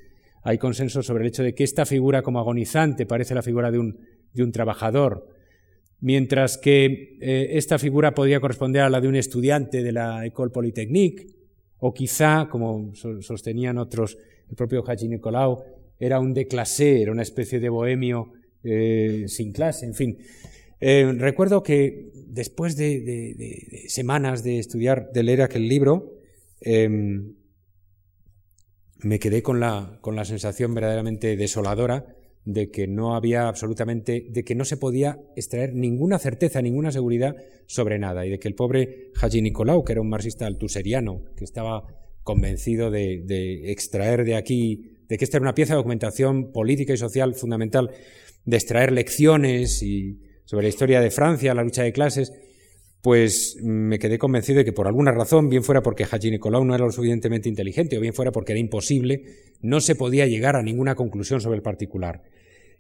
[0.44, 3.80] hay consenso sobre el hecho de que esta figura como agonizante parece la figura de
[3.80, 4.00] un,
[4.34, 5.28] de un trabajador,
[6.00, 10.52] mientras que eh, esta figura podría corresponder a la de un estudiante de la École
[10.52, 11.28] Polytechnique,
[11.80, 14.18] o quizá, como sostenían otros,
[14.50, 15.64] el propio Haji Nicolau,
[16.00, 18.34] era un de clase, era una especie de bohemio
[18.64, 20.18] eh, sin clase, en fin.
[20.80, 26.14] Eh, recuerdo que después de, semanas de estudiar, de leer aquel libro,
[26.62, 27.36] em,
[29.00, 32.06] me quedé con la, con la sensación verdaderamente desoladora
[32.46, 37.36] de que no había absolutamente, de que no se podía extraer ninguna certeza, ninguna seguridad
[37.68, 41.46] sobre nada, y de que el pobre Haji Nicolau, que era un marxista altuseriano, que
[41.46, 41.86] estaba
[42.24, 46.98] convencido de, extraer de aquí, de que esta era una pieza de documentación política y
[46.98, 47.92] social fundamental,
[48.46, 52.34] de extraer lecciones y sobre la historia de Francia, la lucha de clases,
[53.04, 56.74] pues me quedé convencido de que por alguna razón, bien fuera porque Haji Nicolau no
[56.74, 59.26] era lo suficientemente inteligente, o bien fuera porque era imposible,
[59.62, 62.24] no se podía llegar a ninguna conclusión sobre el particular.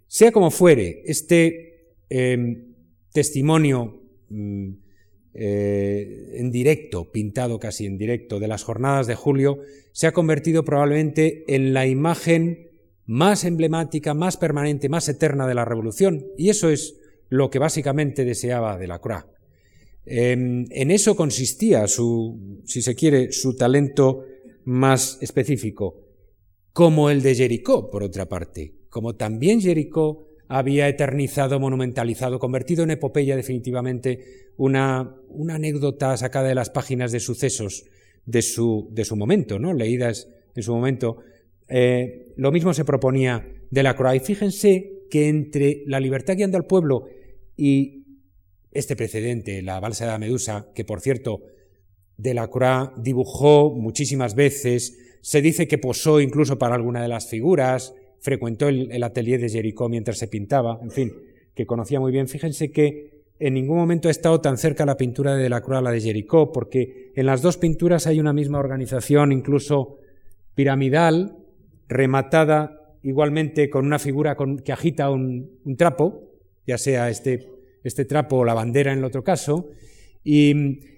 [0.08, 2.74] Sea como fuere, este em,
[3.12, 4.70] testimonio mm,
[5.34, 9.60] eh, en directo, pintado casi en directo, de las jornadas de julio,
[9.92, 12.70] se ha convertido probablemente en la imagen
[13.06, 16.96] más emblemática, más permanente, más eterna de la revolución, y eso es
[17.30, 19.26] lo que básicamente deseaba de la Croix.
[20.06, 24.26] Em, en eso consistía su, si se quiere, su talento
[24.66, 26.02] más específico,
[26.74, 32.92] como el de Jericó, por otra parte, como también Jericó había eternizado, monumentalizado, convertido en
[32.92, 35.16] epopeya definitivamente una,
[35.50, 37.86] anécdota sacada de las páginas de sucesos
[38.26, 39.74] de su, de su momento, ¿no?
[39.74, 41.18] leídas en su momento.
[41.68, 44.22] Eh, lo mismo se proponía de la Croix.
[44.22, 47.06] Y fíjense que entre la libertad guiando al pueblo
[47.56, 48.04] y
[48.72, 51.44] este precedente, la balsa de la Medusa, que por cierto
[52.18, 58.68] Delacroix dibujó muchísimas veces, se dice que posó incluso para alguna de las figuras, frecuentó
[58.70, 61.14] el, atelier de Jericó mientras se pintaba, en fin,
[61.54, 62.28] que conocía muy bien.
[62.28, 65.92] Fíjense que en ningún momento ha estado tan cerca la pintura de Delacroix a la
[65.92, 70.00] de Jericó, porque en las dos pinturas hay una misma organización, incluso
[70.56, 71.38] piramidal,
[71.88, 76.32] rematada igualmente con una figura que agita un, trapo,
[76.66, 77.48] ya sea este,
[77.84, 79.70] este, trapo o la bandera en el otro caso,
[80.24, 80.52] y,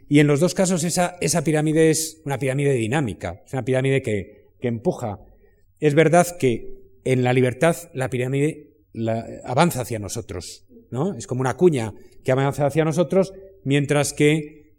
[0.10, 5.20] en los dos casos esa, pirámide es una pirámide dinámica, es una pirámide que, empuja.
[5.80, 8.72] Es verdad que en la libertad la pirámide
[9.44, 11.14] avanza hacia nosotros, ¿no?
[11.14, 11.94] Es como una cuña
[12.24, 13.32] que avanza hacia nosotros,
[13.64, 14.74] mientras que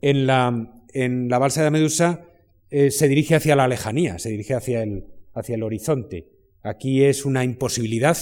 [0.00, 2.24] en la, en la balsa de Medusa
[2.70, 6.28] eh, se dirige hacia la lejanía, se dirige hacia el, hacia el horizonte.
[6.62, 8.16] Aquí es una imposibilidad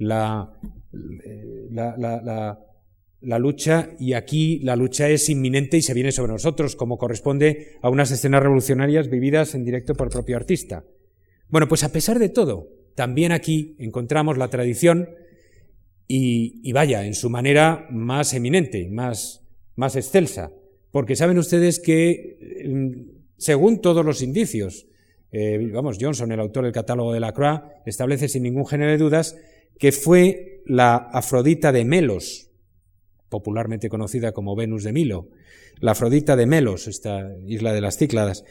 [0.00, 0.50] la,
[3.20, 7.76] la, lucha y aquí la lucha es inminente y se viene sobre nosotros, como corresponde
[7.82, 10.84] a unas escenas revolucionarias vividas en directo por el propio artista.
[11.48, 15.10] Bueno, pues a pesar de todo, también aquí encontramos la tradición
[16.08, 20.50] y, y vaya, en su manera más eminente, más, más excelsa.
[20.90, 24.86] Porque saben ustedes que, mm, según todos los indicios,
[25.32, 28.98] eh, vamos, Johnson, el autor del catálogo de la Croix, establece sin ningún género de
[28.98, 29.36] dudas
[29.78, 32.50] que fue la Afrodita de Melos,
[33.28, 35.28] popularmente conocida como Venus de Milo,
[35.80, 38.44] la Afrodita de Melos, esta isla de las Cícladas,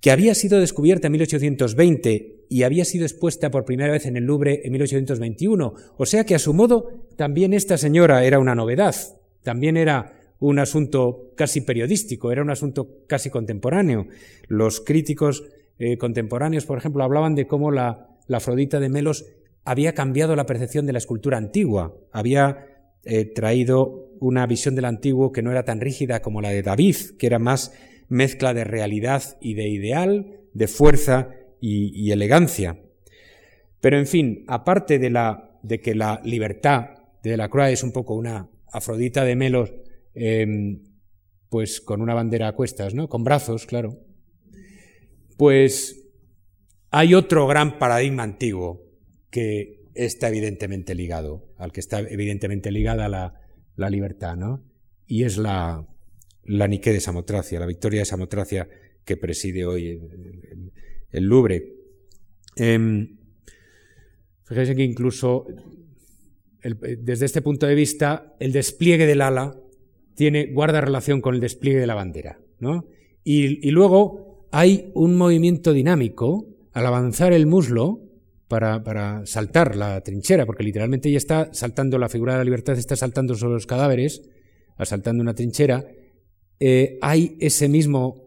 [0.00, 4.24] que había sido descubierta en 1820 y había sido expuesta por primera vez en el
[4.24, 5.74] Louvre en 1821.
[5.96, 8.94] O sea que a su modo también esta señora era una novedad,
[9.42, 14.06] también era un asunto casi periodístico, era un asunto casi contemporáneo.
[14.46, 15.44] Los críticos
[15.78, 19.26] eh, contemporáneos, por ejemplo, hablaban de cómo la, Afrodita de Melos
[19.64, 22.66] había cambiado la percepción de la escultura antigua, había
[23.04, 26.96] eh, traído una visión del antiguo que no era tan rígida como la de David,
[27.18, 27.72] que era más
[28.08, 32.78] mezcla de realidad y de ideal, de fuerza y, elegancia.
[33.80, 36.90] Pero en fin, aparte de, la, de que la libertad
[37.22, 39.72] de la Croix es un poco una Afrodita de Melos
[40.14, 40.80] Em,
[41.48, 43.08] pues con una bandera a cuestas, ¿no?
[43.08, 43.98] Con brazos, claro.
[45.36, 46.04] Pues
[46.90, 48.82] hay otro gran paradigma antiguo
[49.30, 54.64] que está evidentemente ligado, al que está evidentemente ligada la, libertad, ¿no?
[55.06, 55.86] Y es la,
[56.44, 58.68] la de Samotracia, la victoria de Samotracia
[59.04, 60.00] que preside hoy
[61.10, 61.74] el, Louvre.
[62.56, 63.08] Eh,
[64.44, 65.46] fíjense que incluso
[66.72, 69.54] desde este punto de vista, el despliegue del ala
[70.14, 72.40] tiene, guarda relación con el despliegue de la bandera.
[72.58, 72.86] ¿no?
[73.22, 78.02] Y, luego hay un movimiento dinámico al avanzar el muslo
[78.46, 82.94] para, saltar la trinchera, porque literalmente ella está saltando, la figura de la libertad está
[82.94, 84.22] saltando sobre los cadáveres,
[84.76, 85.84] asaltando una trinchera.
[86.60, 88.22] Eh, hay ese mismo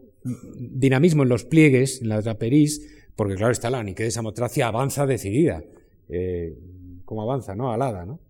[0.58, 5.64] dinamismo en los pliegues, en la draperís, porque claro está la de Samotracia avanza decidida.
[6.10, 6.52] Eh,
[7.06, 7.72] ¿Cómo avanza, no?
[7.72, 8.20] Alada, ¿no?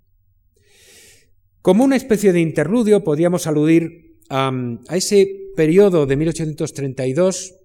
[1.62, 4.52] Como una especie de interludio podríamos aludir a,
[4.92, 7.57] ese periodo de 1832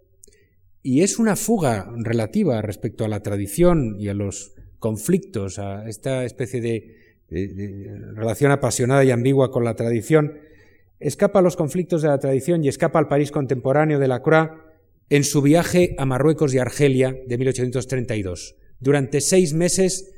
[0.84, 6.26] y es una fuga relativa respecto a la tradición y a los conflictos, a esta
[6.26, 7.04] especie de,
[8.14, 10.34] relación apasionada y ambigua con la tradición,
[11.00, 14.52] escapa a los conflictos de la tradición y escapa al París contemporáneo de la Croix
[15.10, 18.56] en su viaje a Marruecos y Argelia de 1832.
[18.80, 20.14] Durante seis meses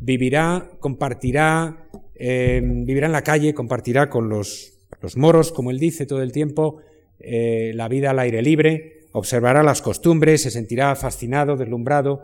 [0.00, 4.72] vivirá, compartirá, eh, vivirá en la calle, compartirá con los,
[5.14, 6.80] moros, como él dice todo el tiempo,
[7.20, 12.20] eh, la vida al aire libre, observará las costumbres, se sentirá fascinado, deslumbrado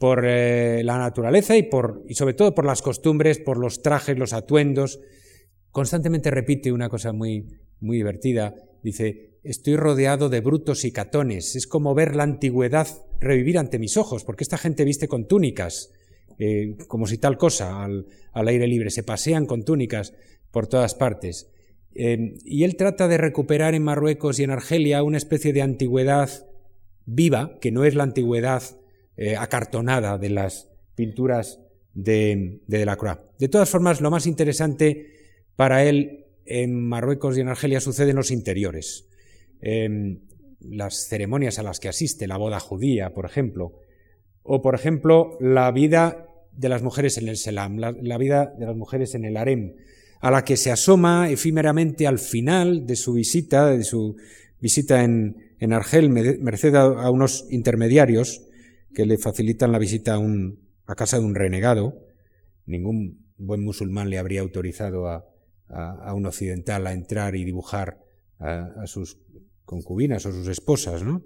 [0.00, 4.18] por eh, la naturaleza y, por, y sobre todo por las costumbres, por los trajes,
[4.18, 4.98] los atuendos.
[5.70, 7.46] Constantemente repite una cosa muy,
[7.78, 8.56] muy divertida.
[8.82, 11.54] Dice, estoy rodeado de brutos y catones.
[11.54, 12.88] Es como ver la antigüedad
[13.20, 15.92] revivir ante mis ojos, porque esta gente viste con túnicas,
[16.40, 18.08] eh, como si tal cosa, al,
[18.48, 20.14] aire libre, se pasean con túnicas
[20.50, 21.48] por todas partes.
[21.94, 26.30] Eh, y él trata de recuperar en Marruecos y en Argelia una especie de antigüedad
[27.06, 28.62] viva, que no es la antigüedad
[29.16, 31.60] eh, acartonada de las pinturas
[31.92, 33.18] de, de Delacroix.
[33.38, 35.12] De todas formas, lo más interesante
[35.56, 39.08] para él en Marruecos y en Argelia sucede en los interiores.
[40.60, 43.80] las ceremonias a las que asiste, la boda judía, por ejemplo,
[44.42, 48.76] o, por ejemplo, la vida de las mujeres en el Selam, la, vida de las
[48.76, 49.74] mujeres en el harem,
[50.24, 54.16] a la que se asoma efímeramente al final de su visita, de su
[54.58, 55.36] visita en,
[55.70, 58.40] Argel, merced a, unos intermediarios
[58.94, 62.06] que le facilitan la visita a, un, a casa de un renegado.
[62.64, 65.26] Ningún buen musulmán le habría autorizado a,
[66.14, 67.98] un occidental a entrar y dibujar
[68.38, 69.18] a, sus
[69.66, 71.22] concubinas o sus esposas, ¿no?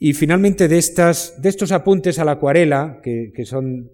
[0.00, 3.92] Y finalmente de, estas, de estos apuntes a la acuarela, que, son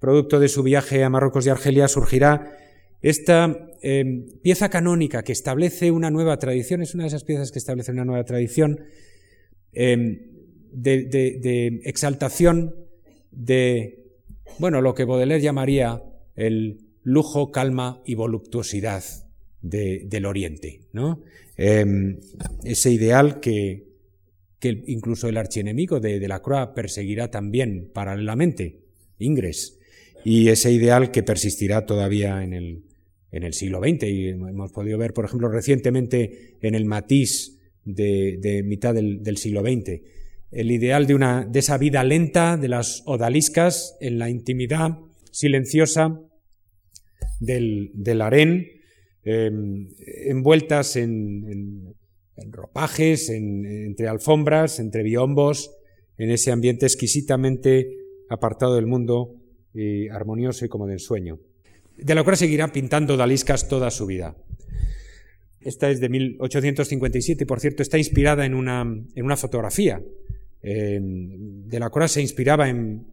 [0.00, 2.67] producto de su viaje a Marruecos y Argelia, surgirá
[3.00, 7.58] esta em, pieza canónica que establece una nueva tradición, es una de esas piezas que
[7.58, 8.80] establece una nueva tradición
[9.72, 10.18] em,
[10.72, 12.74] de, exaltación
[13.30, 14.04] de,
[14.58, 16.02] bueno, lo que Baudelaire llamaría
[16.34, 19.04] el lujo, calma y voluptuosidad
[19.60, 21.22] del Oriente, ¿no?
[21.56, 22.18] Em,
[22.64, 23.86] ese ideal que,
[24.62, 28.80] incluso el archienemigo de, de la Croix perseguirá también paralelamente,
[29.18, 29.78] Ingres,
[30.24, 32.87] y ese ideal que persistirá todavía en el,
[33.30, 34.04] en el siglo XX.
[34.04, 40.00] Y hemos podido ver, por ejemplo, recientemente en el matiz de, mitad del, siglo XX,
[40.50, 44.98] el ideal de, una, de esa vida lenta de las odaliscas en la intimidad
[45.30, 46.20] silenciosa
[47.40, 48.66] del, del harén,
[49.24, 49.88] em,
[50.26, 51.94] envueltas en,
[52.50, 55.74] ropajes, entre alfombras, entre biombos,
[56.18, 57.96] en ese ambiente exquisitamente
[58.28, 59.34] apartado del mundo
[59.74, 61.40] y armonioso y como del sueño
[61.98, 64.36] de la cual seguirá pintando odaliscas toda su vida.
[65.60, 70.00] Esta es de 1857 y, por cierto, está inspirada en una, en una fotografía.
[70.62, 73.06] Eh, de la cual se inspiraba en,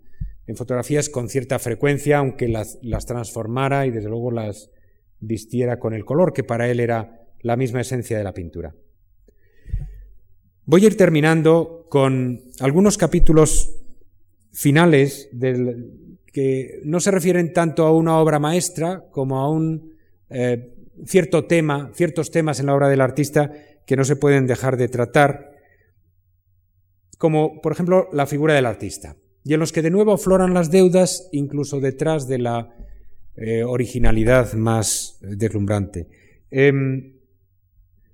[0.55, 4.69] fotografías con cierta frecuencia, aunque las, las transformara y, desde luego, las
[5.19, 8.75] vistiera con el color, que para él era la misma esencia de la pintura.
[10.65, 13.75] Voy a ir terminando con algunos capítulos
[14.51, 16.05] finales del,
[16.35, 19.95] que no se refieren tanto a una obra maestra como a un
[20.29, 20.75] eh,
[21.05, 23.53] cierto tema, ciertos temas en la obra del artista
[23.87, 25.53] que no se pueden dejar de tratar,
[27.17, 30.71] como por ejemplo la figura del artista, y en los que de nuevo afloran las
[30.71, 32.69] deudas incluso detrás de la
[33.37, 36.09] eh, originalidad más deslumbrante.
[36.51, 37.13] Em,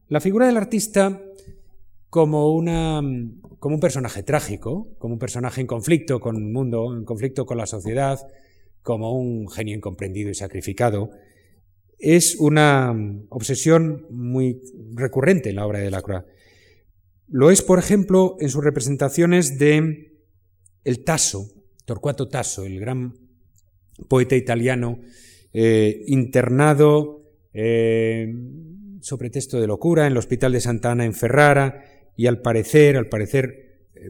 [0.10, 1.24] la figura del artista
[2.12, 3.02] como una
[3.62, 7.60] como un personaje trágico, como un personaje en conflicto con el mundo, en conflicto con
[7.60, 8.20] la sociedad,
[8.82, 11.12] como un genio incomprendido y sacrificado,
[12.00, 12.92] es una
[13.30, 14.60] obsesión muy
[14.96, 16.24] recurrente en la obra de Lacroix.
[17.28, 20.18] Lo es, por ejemplo, en sus representaciones de
[20.84, 21.46] el Tasso,
[21.86, 23.14] Torquato Tasso, el gran
[24.10, 25.02] poeta italiano
[25.54, 28.34] eh, internado eh,
[29.02, 32.98] sobre texto de locura en el Hospital de Santa Ana en Ferrara, y al parecer,
[32.98, 34.10] al parecer, eh,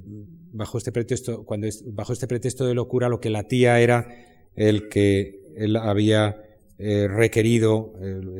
[0.51, 4.07] bajo este pretexto, cuando bajo este pretexto de locura, lo que latía era
[4.55, 6.43] el que él había
[6.77, 7.93] eh, requerido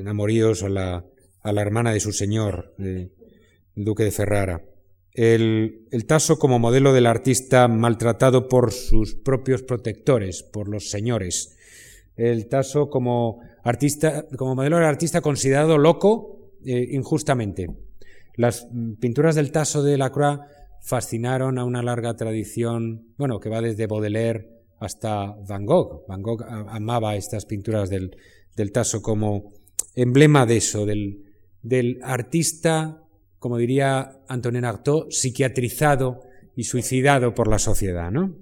[0.06, 1.06] amoríos a la,
[1.42, 3.12] a la hermana de su señor, el
[3.76, 4.66] duque de Ferrara.
[5.14, 11.58] El, el, Tasso como modelo del artista maltratado por sus propios protectores, por los señores.
[12.16, 17.68] El Tasso como artista, como modelo del artista considerado loco eh, injustamente.
[18.42, 18.68] Las
[19.00, 20.40] pinturas del Tasso de Lacroix
[20.82, 26.08] fascinaron a una larga tradición, bueno, que va desde Baudelaire hasta Van Gogh.
[26.08, 28.18] Van Gogh amaba estas pinturas del,
[28.56, 29.54] del Tasso como
[29.94, 31.24] emblema de eso, del,
[31.62, 33.04] del artista,
[33.38, 36.22] como diría Antonin Artaud, psiquiatrizado
[36.56, 38.36] y suicidado por la sociedad, ¿no?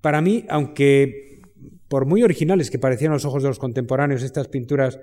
[0.00, 1.40] para mí, aunque
[1.86, 4.98] por muy originales que parecían a los ojos de los contemporáneos estas pinturas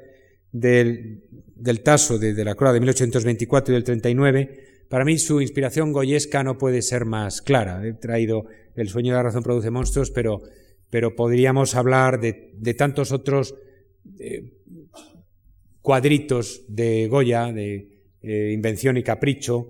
[0.52, 1.23] del,
[1.56, 4.60] del Tasso de, la Croix de 1824 y del 39,
[4.90, 7.86] para mí su inspiración goyesca no puede ser más clara.
[7.86, 8.45] He traído
[8.76, 10.41] El sueño de la razón produce monstruos, pero,
[11.15, 13.56] podríamos hablar de, tantos otros
[14.19, 14.52] eh,
[15.82, 17.90] cuadritos de Goya, de
[18.22, 19.69] eh, invención y capricho,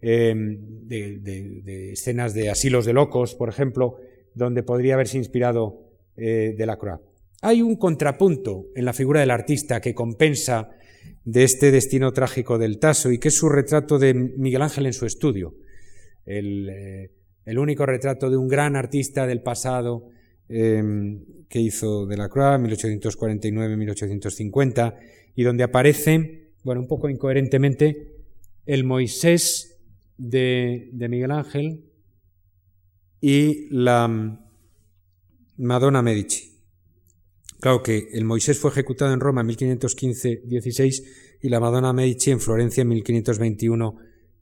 [0.00, 3.96] em, de, de, escenas de asilos de locos, por ejemplo,
[4.34, 5.84] donde podría haberse inspirado
[6.16, 7.00] eh, de la Croix.
[7.42, 10.70] Hay un contrapunto en la figura del artista que compensa
[11.24, 14.92] de este destino trágico del Tasso y que es su retrato de Miguel Ángel en
[14.92, 15.54] su estudio.
[16.26, 17.10] El, eh,
[17.56, 20.08] único retrato de un gran artista del pasado
[20.48, 24.96] em, que hizo de la Croix, 1849-1850,
[25.34, 28.12] y donde aparece, bueno, un poco incoherentemente,
[28.66, 29.80] el Moisés
[30.18, 31.86] de, de Miguel Ángel
[33.20, 34.38] y la mm,
[35.58, 36.53] Madonna Medici.
[37.64, 41.02] Claro que el Moisés fue ejecutado en Roma en 1515-16
[41.40, 43.96] y la Madonna Medici en Florencia en 1521,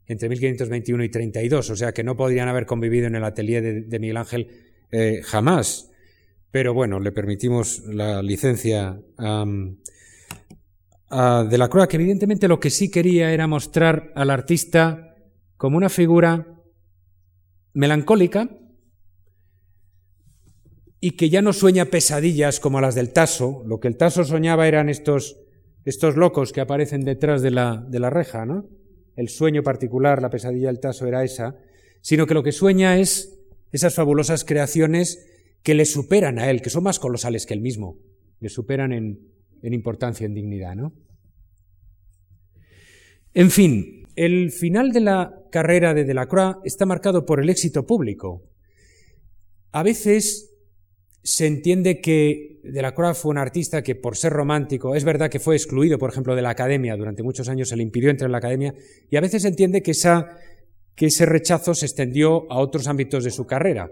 [0.06, 3.98] entre 1521 y 32, o sea que no podrían haber convivido en el atelier de,
[4.00, 4.48] Miguel Ángel
[4.90, 5.92] eh, jamás.
[6.50, 9.76] Pero bueno, le permitimos la licencia de
[11.58, 15.14] la Croix, que evidentemente lo que sí quería era mostrar al artista
[15.56, 16.60] como una figura
[17.72, 18.50] melancólica,
[21.04, 23.64] y que ya no sueña pesadillas como las del Taso.
[23.66, 25.36] Lo que el Taso soñaba eran estos,
[25.84, 28.68] estos locos que aparecen detrás de la, de la reja, ¿no?
[29.16, 31.56] El sueño particular, la pesadilla del Taso era esa,
[32.02, 33.36] sino que lo que sueña es
[33.72, 35.26] esas fabulosas creaciones
[35.64, 37.98] que le superan a él, que son más colosales que él mismo,
[38.38, 39.18] le superan en,
[39.60, 40.92] en importancia, en dignidad, ¿no?
[43.34, 48.44] En fin, el final de la carrera de Delacroix está marcado por el éxito público.
[49.72, 50.51] A veces
[51.22, 55.54] se entiende que Delacroix fue un artista que por ser romántico, es verdad que fue
[55.54, 58.38] excluido, por ejemplo, de la academia, durante muchos años se le impidió entrar en la
[58.38, 58.74] academia,
[59.08, 59.92] y a veces se entiende que,
[60.96, 63.90] que ese rechazo se extendió a otros ámbitos de su carrera.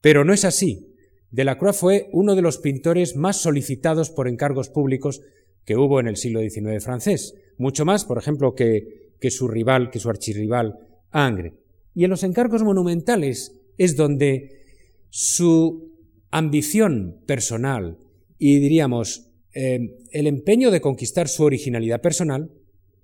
[0.00, 0.94] Pero no es así.
[1.30, 5.20] Delacroix fue uno de los pintores más solicitados por encargos públicos
[5.64, 9.90] que hubo en el siglo XIX francés, mucho más, por ejemplo, que, que su rival,
[9.90, 10.78] que su archirrival,
[11.10, 11.54] Angre.
[11.94, 14.62] Y en los encargos monumentales es donde
[15.10, 15.93] su
[16.34, 17.96] ambición personal
[18.38, 22.50] y diríamos eh, el empeño de conquistar su originalidad personal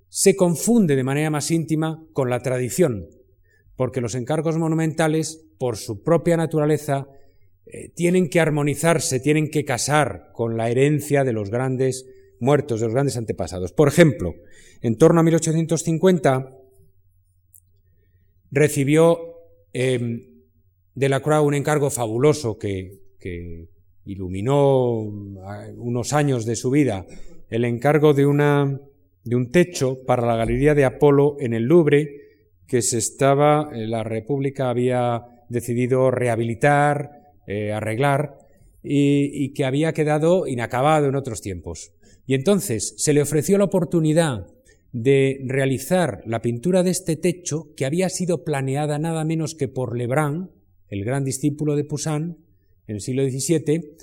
[0.08, 3.06] se confunde de manera más íntima con la tradición,
[3.76, 7.06] porque los encargos monumentales, por su propia naturaleza,
[7.66, 12.06] eh, tienen que armonizarse, tienen que casar con la herencia de los grandes
[12.40, 13.72] muertos, de los grandes antepasados.
[13.72, 14.34] Por ejemplo,
[14.82, 16.50] en torno a 1850
[18.50, 19.36] recibió
[19.72, 20.00] eh,
[20.96, 23.09] de la Croix un encargo fabuloso que,
[24.04, 24.94] iluminó
[25.76, 27.06] unos años de su vida,
[27.48, 28.80] el encargo de, una,
[29.24, 32.20] de un techo para la Galería de Apolo en el Louvre,
[32.66, 37.10] que se estaba, eh, la República había decidido rehabilitar,
[37.46, 38.38] eh, arreglar,
[38.82, 41.92] y, que había quedado inacabado en otros tiempos.
[42.26, 44.46] Y entonces se le ofreció la oportunidad
[44.92, 49.96] de realizar la pintura de este techo, que había sido planeada nada menos que por
[49.96, 50.50] Lebrun,
[50.88, 52.38] el gran discípulo de Poussin,
[52.86, 53.96] en el siglo XVII,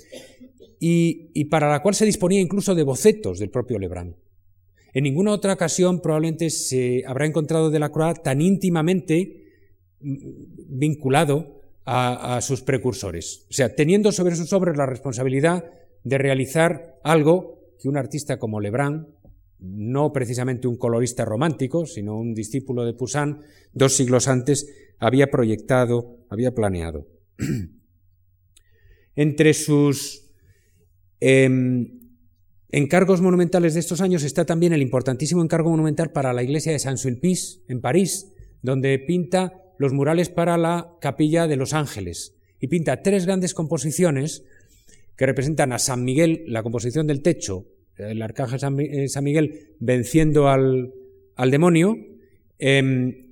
[0.80, 4.16] y, para la cual se disponía incluso de bocetos del propio Lebrun.
[4.94, 9.44] En ninguna otra ocasión probablemente se habrá encontrado Delacroix tan íntimamente
[10.00, 10.16] mm,
[10.68, 11.58] vinculado
[11.90, 13.46] a, sus precursores.
[13.48, 15.64] O sea, teniendo sobre sus obras la responsabilidad
[16.04, 19.08] de realizar algo que un artista como Lebrun,
[19.58, 23.38] no precisamente un colorista romántico, sino un discípulo de Poussin,
[23.72, 24.66] dos siglos antes,
[24.98, 27.06] había proyectado, había planeado.
[29.18, 30.30] Entre sus
[31.18, 31.98] em,
[32.70, 36.78] encargos monumentales de estos años está también el importantísimo encargo monumental para la iglesia de
[36.78, 38.32] Saint-Sulpice, en París,
[38.62, 44.44] donde pinta los murales para la capilla de los ángeles y pinta tres grandes composiciones
[45.16, 47.66] que representan a San Miguel, la composición del techo,
[47.96, 50.92] el arcángel San eh, Miguel venciendo al,
[51.50, 51.96] demonio,
[52.60, 53.28] em,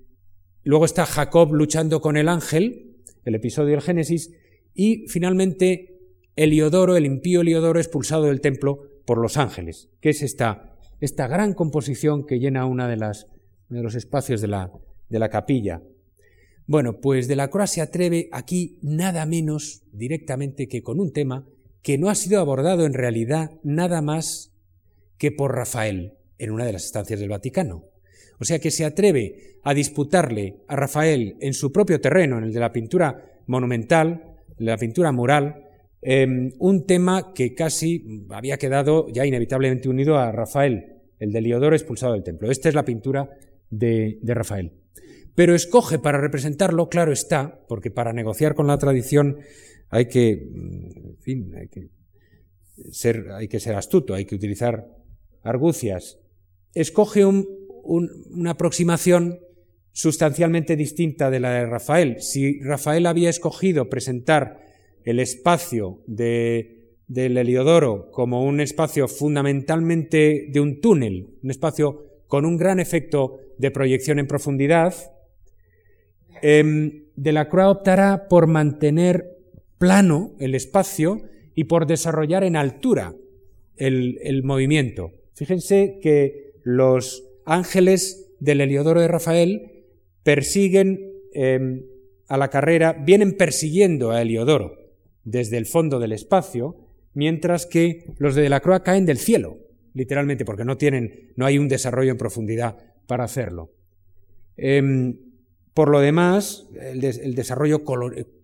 [0.64, 4.32] Luego está Jacob luchando con el ángel, el episodio del Génesis,
[4.76, 5.98] y finalmente
[6.36, 12.26] el impío Eliodoro, expulsado del templo por los ángeles, que es esta, esta gran composición
[12.26, 13.26] que llena una de, las,
[13.68, 14.70] de los espacios de la,
[15.08, 15.82] de la capilla.
[16.66, 21.46] Bueno, pues de la Croix se atreve aquí nada menos directamente que con un tema
[21.82, 24.52] que no ha sido abordado en realidad nada más
[25.18, 27.84] que por Rafael en una de las estancias del Vaticano.
[28.38, 32.52] O sea que se atreve a disputarle a Rafael en su propio terreno, en el
[32.52, 34.25] de la pintura monumental,
[34.58, 35.64] la pintura mural,
[36.02, 41.74] em, un tema que casi había quedado ya inevitablemente unido a Rafael, el de Liodoro
[41.74, 42.50] expulsado del templo.
[42.50, 43.30] Esta es la pintura
[43.70, 44.72] de, Rafael.
[45.34, 49.38] Pero escoge para representarlo, claro está, porque para negociar con la tradición
[49.90, 51.90] hay que, en fin, hay que
[52.90, 54.86] ser, hay que ser astuto, hay que utilizar
[55.42, 56.18] argucias.
[56.74, 57.56] Escoge un
[57.86, 59.40] una aproximación
[59.97, 62.20] sustancialmente distinta de la de Rafael.
[62.20, 64.60] Si Rafael había escogido presentar
[65.05, 72.44] el espacio de, del Heliodoro como un espacio fundamentalmente de un túnel, un espacio con
[72.44, 74.93] un gran efecto de proyección en profundidad,
[76.43, 79.39] eh, Delacroix optará por mantener
[79.78, 81.23] plano el espacio
[81.55, 83.14] y por desarrollar en altura
[83.77, 85.12] el, el movimiento.
[85.32, 89.73] Fíjense que los ángeles del Heliodoro de Rafael
[90.26, 91.84] persiguen em,
[92.26, 94.74] a la carrera, vienen persiguiendo a Heliodoro
[95.22, 96.74] desde el fondo del espacio,
[97.14, 99.58] mientras que los de Delacroix caen del cielo,
[99.94, 102.76] literalmente, porque no tienen, no hay un desarrollo en profundidad
[103.06, 103.70] para hacerlo.
[104.56, 105.16] Em,
[105.72, 107.00] por lo demás, el,
[107.36, 107.84] desarrollo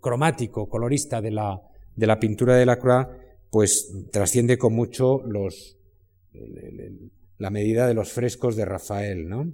[0.00, 1.62] cromático, colorista de la,
[1.96, 3.08] de la pintura de Delacroix,
[3.50, 5.78] pues trasciende con mucho los,
[7.38, 9.52] la medida de los frescos de Rafael, ¿no?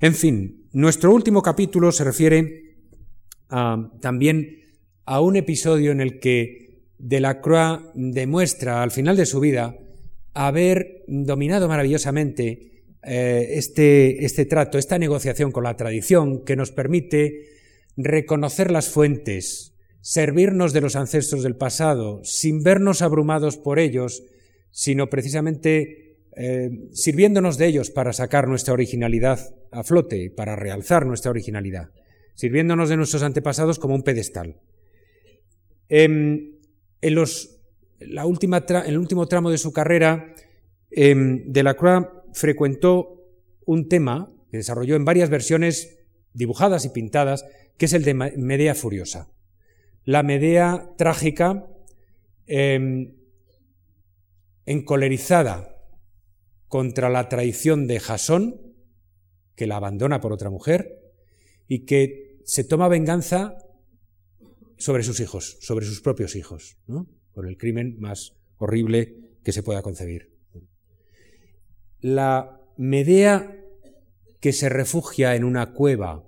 [0.00, 2.76] En fin, nuestro último capítulo se refiere
[3.48, 4.60] también
[5.06, 9.76] a un episodio en el que Delacroix demuestra al final de su vida
[10.34, 17.48] haber dominado maravillosamente eh, este, este trato, esta negociación con la tradición que nos permite
[17.96, 24.22] reconocer las fuentes, servirnos de los ancestros del pasado, sin vernos abrumados por ellos,
[24.70, 26.07] sino precisamente
[26.40, 29.40] eh, sirviéndonos de ellos para sacar nuestra originalidad
[29.72, 31.90] a flote, para realzar nuestra originalidad,
[32.36, 34.60] sirviéndonos de nuestros antepasados como un pedestal.
[35.88, 36.52] Em,
[37.00, 37.58] en, los,
[37.98, 40.32] la última en, el último tramo de su carrera,
[40.92, 43.20] eh, Delacroix frecuentó
[43.66, 45.98] un tema que desarrolló en varias versiones
[46.34, 47.46] dibujadas y pintadas,
[47.76, 49.28] que es el de Medea Furiosa.
[50.04, 51.66] La Medea trágica,
[52.46, 53.16] em,
[54.66, 55.77] encolerizada
[56.68, 58.60] contra la traición de Jasón,
[59.56, 61.00] que la abandona por otra mujer,
[61.66, 63.58] y que se toma venganza
[64.76, 66.78] sobre sus hijos, sobre sus propios hijos,
[67.34, 70.32] por el crimen más horrible que se pueda concebir.
[72.00, 73.58] La Medea
[74.40, 76.24] que se refugia en una cueva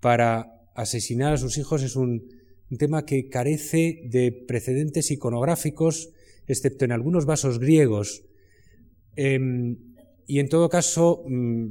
[0.00, 2.28] para asesinar a sus hijos es un,
[2.78, 6.10] tema que carece de precedentes iconográficos,
[6.46, 8.24] excepto en algunos vasos griegos.
[9.20, 9.76] Em,
[10.28, 11.66] y en todo caso, mm,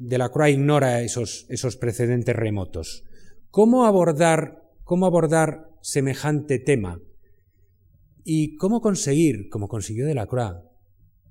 [0.00, 3.04] Delacroix ignora esos, esos precedentes remotos.
[3.50, 7.00] ¿Cómo abordar, ¿Cómo abordar semejante tema?
[8.24, 10.56] ¿Y cómo conseguir, como consiguió Delacroix,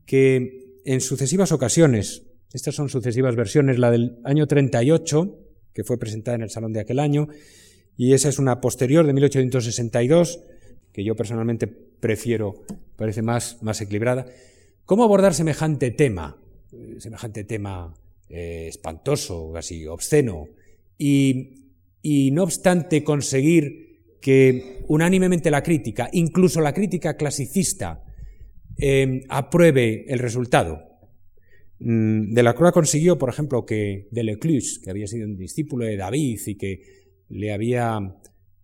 [0.06, 2.24] que en sucesivas ocasiones
[2.54, 5.38] estas son sucesivas versiones, la del año 38,
[5.74, 7.28] que fue presentada en el salón de aquel año,
[7.98, 10.40] y esa es una posterior de 1862,
[10.94, 12.64] que yo personalmente prefiero,
[12.96, 14.28] parece más, más equilibrada.
[14.88, 16.38] ¿Cómo abordar semejante tema?
[17.00, 17.94] Semejante tema
[18.30, 20.48] eh, espantoso, casi obsceno,
[20.98, 21.66] y,
[22.32, 28.02] no obstante conseguir que unánimemente la crítica, incluso la crítica clasicista,
[28.78, 30.80] eh, apruebe el resultado.
[31.80, 35.98] Mm, de la Croix consiguió, por ejemplo, que Delecluse, que había sido un discípulo de
[35.98, 36.82] David y que
[37.28, 38.00] le había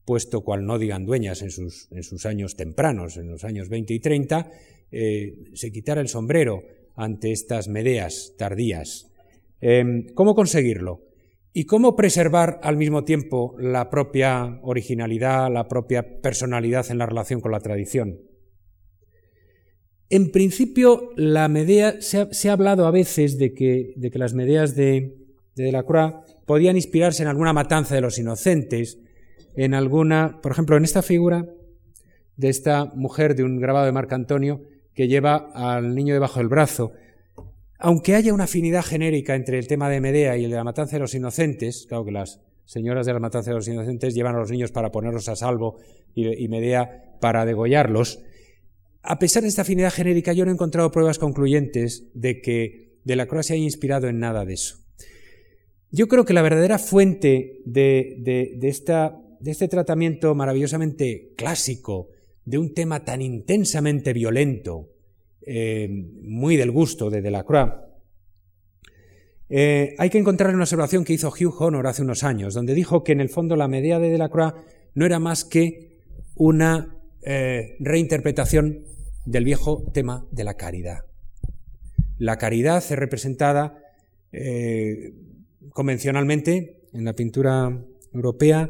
[0.06, 3.94] puesto cual no digan dueñas en sus, en sus años tempranos, en los años 20
[3.94, 4.52] y 30,
[4.94, 6.62] eh, se quitara el sombrero
[6.96, 9.12] ante estas Medeas tardías.
[9.60, 11.02] Em, ¿Cómo conseguirlo?
[11.52, 17.42] ¿Y cómo preservar al mismo tiempo la propia originalidad, la propia personalidad en la relación
[17.42, 18.20] con la tradición?
[20.10, 25.16] En principio, la Medea, se ha, hablado a veces de que, las Medeas de,
[25.56, 26.14] de Delacroix
[26.46, 29.00] podían inspirarse en alguna matanza de los inocentes,
[29.56, 31.48] en alguna, por ejemplo, en esta figura
[32.36, 34.62] de esta mujer de un grabado de Marco Antonio
[34.94, 36.94] que lleva al niño debajo del brazo.
[37.80, 40.96] Aunque haya una afinidad genérica entre el tema de Medea y el de la matanza
[40.96, 44.40] de los inocentes, claro que las señoras de la matanza de los inocentes llevan a
[44.40, 45.78] los niños para ponerlos a salvo
[46.16, 48.24] y Medea para degollarlos,
[49.04, 53.46] a pesar de esta afinidad genérica, yo no he encontrado pruebas concluyentes de que Delacroix
[53.46, 54.78] se haya inspirado en nada de eso.
[55.92, 58.58] Yo creo que la verdadera fuente de,
[59.46, 62.08] este tratamiento maravillosamente clásico
[62.46, 64.90] de un tema tan intensamente violento,
[65.46, 67.72] eh, muy del gusto de Delacroix,
[69.50, 73.04] eh, hay que encontrar una observación que hizo Hugh Honor hace unos años, donde dijo
[73.04, 74.54] que en el fondo la medida de Delacroix
[74.96, 76.00] no era más que
[76.36, 78.86] una eh, reinterpretación
[79.26, 81.06] del viejo tema de la caridad.
[82.18, 83.80] La caridad es representada
[85.70, 88.68] convencionalmente en la pintura europea,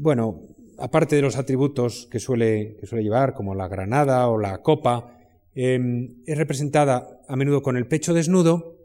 [0.00, 0.42] bueno,
[0.78, 5.18] aparte de los atributos que suele, suele, llevar, como la granada o la copa,
[5.54, 8.78] eh, es representada a menudo con el pecho desnudo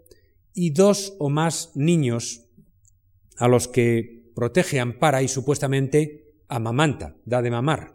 [0.53, 2.45] y dos o más niños
[3.37, 7.93] a los que protege, ampara y supuestamente amamanta, da de mamar.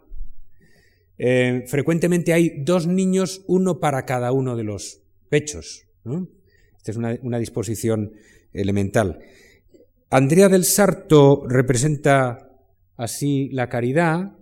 [1.17, 5.85] Eh, frecuentemente hay dos niños, uno para cada uno de los pechos.
[6.77, 8.13] Esta es una, disposición
[8.53, 9.19] elemental.
[10.09, 12.48] Andrea del Sarto representa
[12.99, 14.35] así la caridad,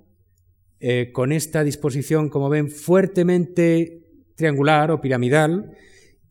[0.80, 4.02] eh, con esta disposición, como ven, fuertemente
[4.36, 5.78] triangular o piramidal,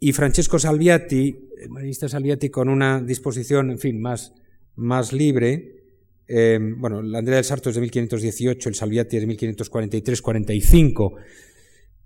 [0.01, 4.35] y Francesco Salviati, el marinista Salviati, con una disposición, en fin, más,
[4.75, 5.85] más libre,
[6.27, 11.15] eh, bueno, la Andrea del Sarto es de 1518, el Salviati es de 1543-45,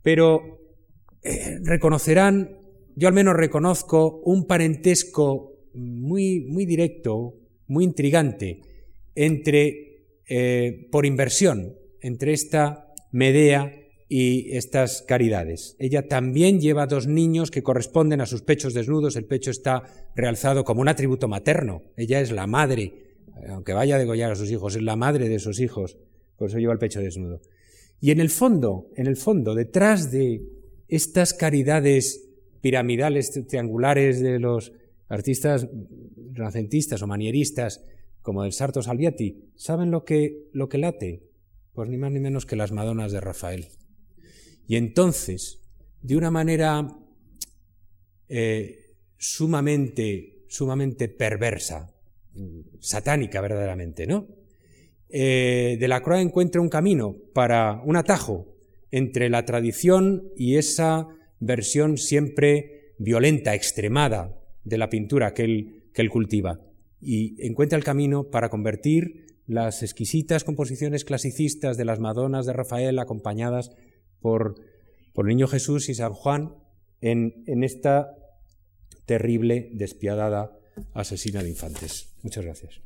[0.03, 0.61] pero
[1.23, 2.59] eh, reconocerán,
[2.95, 7.39] yo al menos reconozco, un parentesco muy, muy directo,
[7.69, 8.61] muy intrigante,
[9.15, 9.90] entre,
[10.31, 13.75] eh, por inversión, entre esta Medea
[14.09, 15.77] y estas caridades.
[15.79, 19.83] Ella también lleva dos niños que corresponden a sus pechos desnudos, el pecho está
[20.17, 23.11] realzado como un atributo materno, ella es la madre
[23.49, 25.97] aunque vaya a degollar a sus hijos, es la madre de sus hijos,
[26.37, 27.41] por eso lleva el pecho desnudo.
[28.01, 30.43] Y en el fondo, en el fondo, detrás de
[30.89, 32.29] estas caridades
[32.61, 34.73] piramidales, triangulares de los
[35.09, 35.69] artistas
[36.33, 37.85] renacentistas o manieristas,
[38.23, 41.29] como el Sarto Salviati, ¿saben lo que, lo que late?
[41.73, 43.69] Pues ni más ni menos que las Madonas de Rafael.
[44.67, 45.61] Y entonces,
[46.03, 46.87] de una manera
[48.29, 51.95] eh, sumamente, sumamente perversa,
[52.79, 54.29] satánica verdaderamente, ¿no?
[55.09, 58.55] Eh, de la Croix encuentra un camino para un atajo
[58.93, 61.09] entre la tradición y esa
[61.41, 66.61] versión siempre violenta, extremada de la pintura que él, que él cultiva.
[67.01, 72.99] Y encuentra el camino para convertir las exquisitas composiciones clasicistas de las Madonas de Rafael
[72.99, 73.71] acompañadas
[74.21, 74.55] por,
[75.13, 76.55] por el Niño Jesús y San Juan
[77.01, 78.17] en, en esta
[79.07, 80.53] terrible, despiadada
[80.95, 82.15] asesina de infantes.
[82.23, 82.81] Muchas gracias.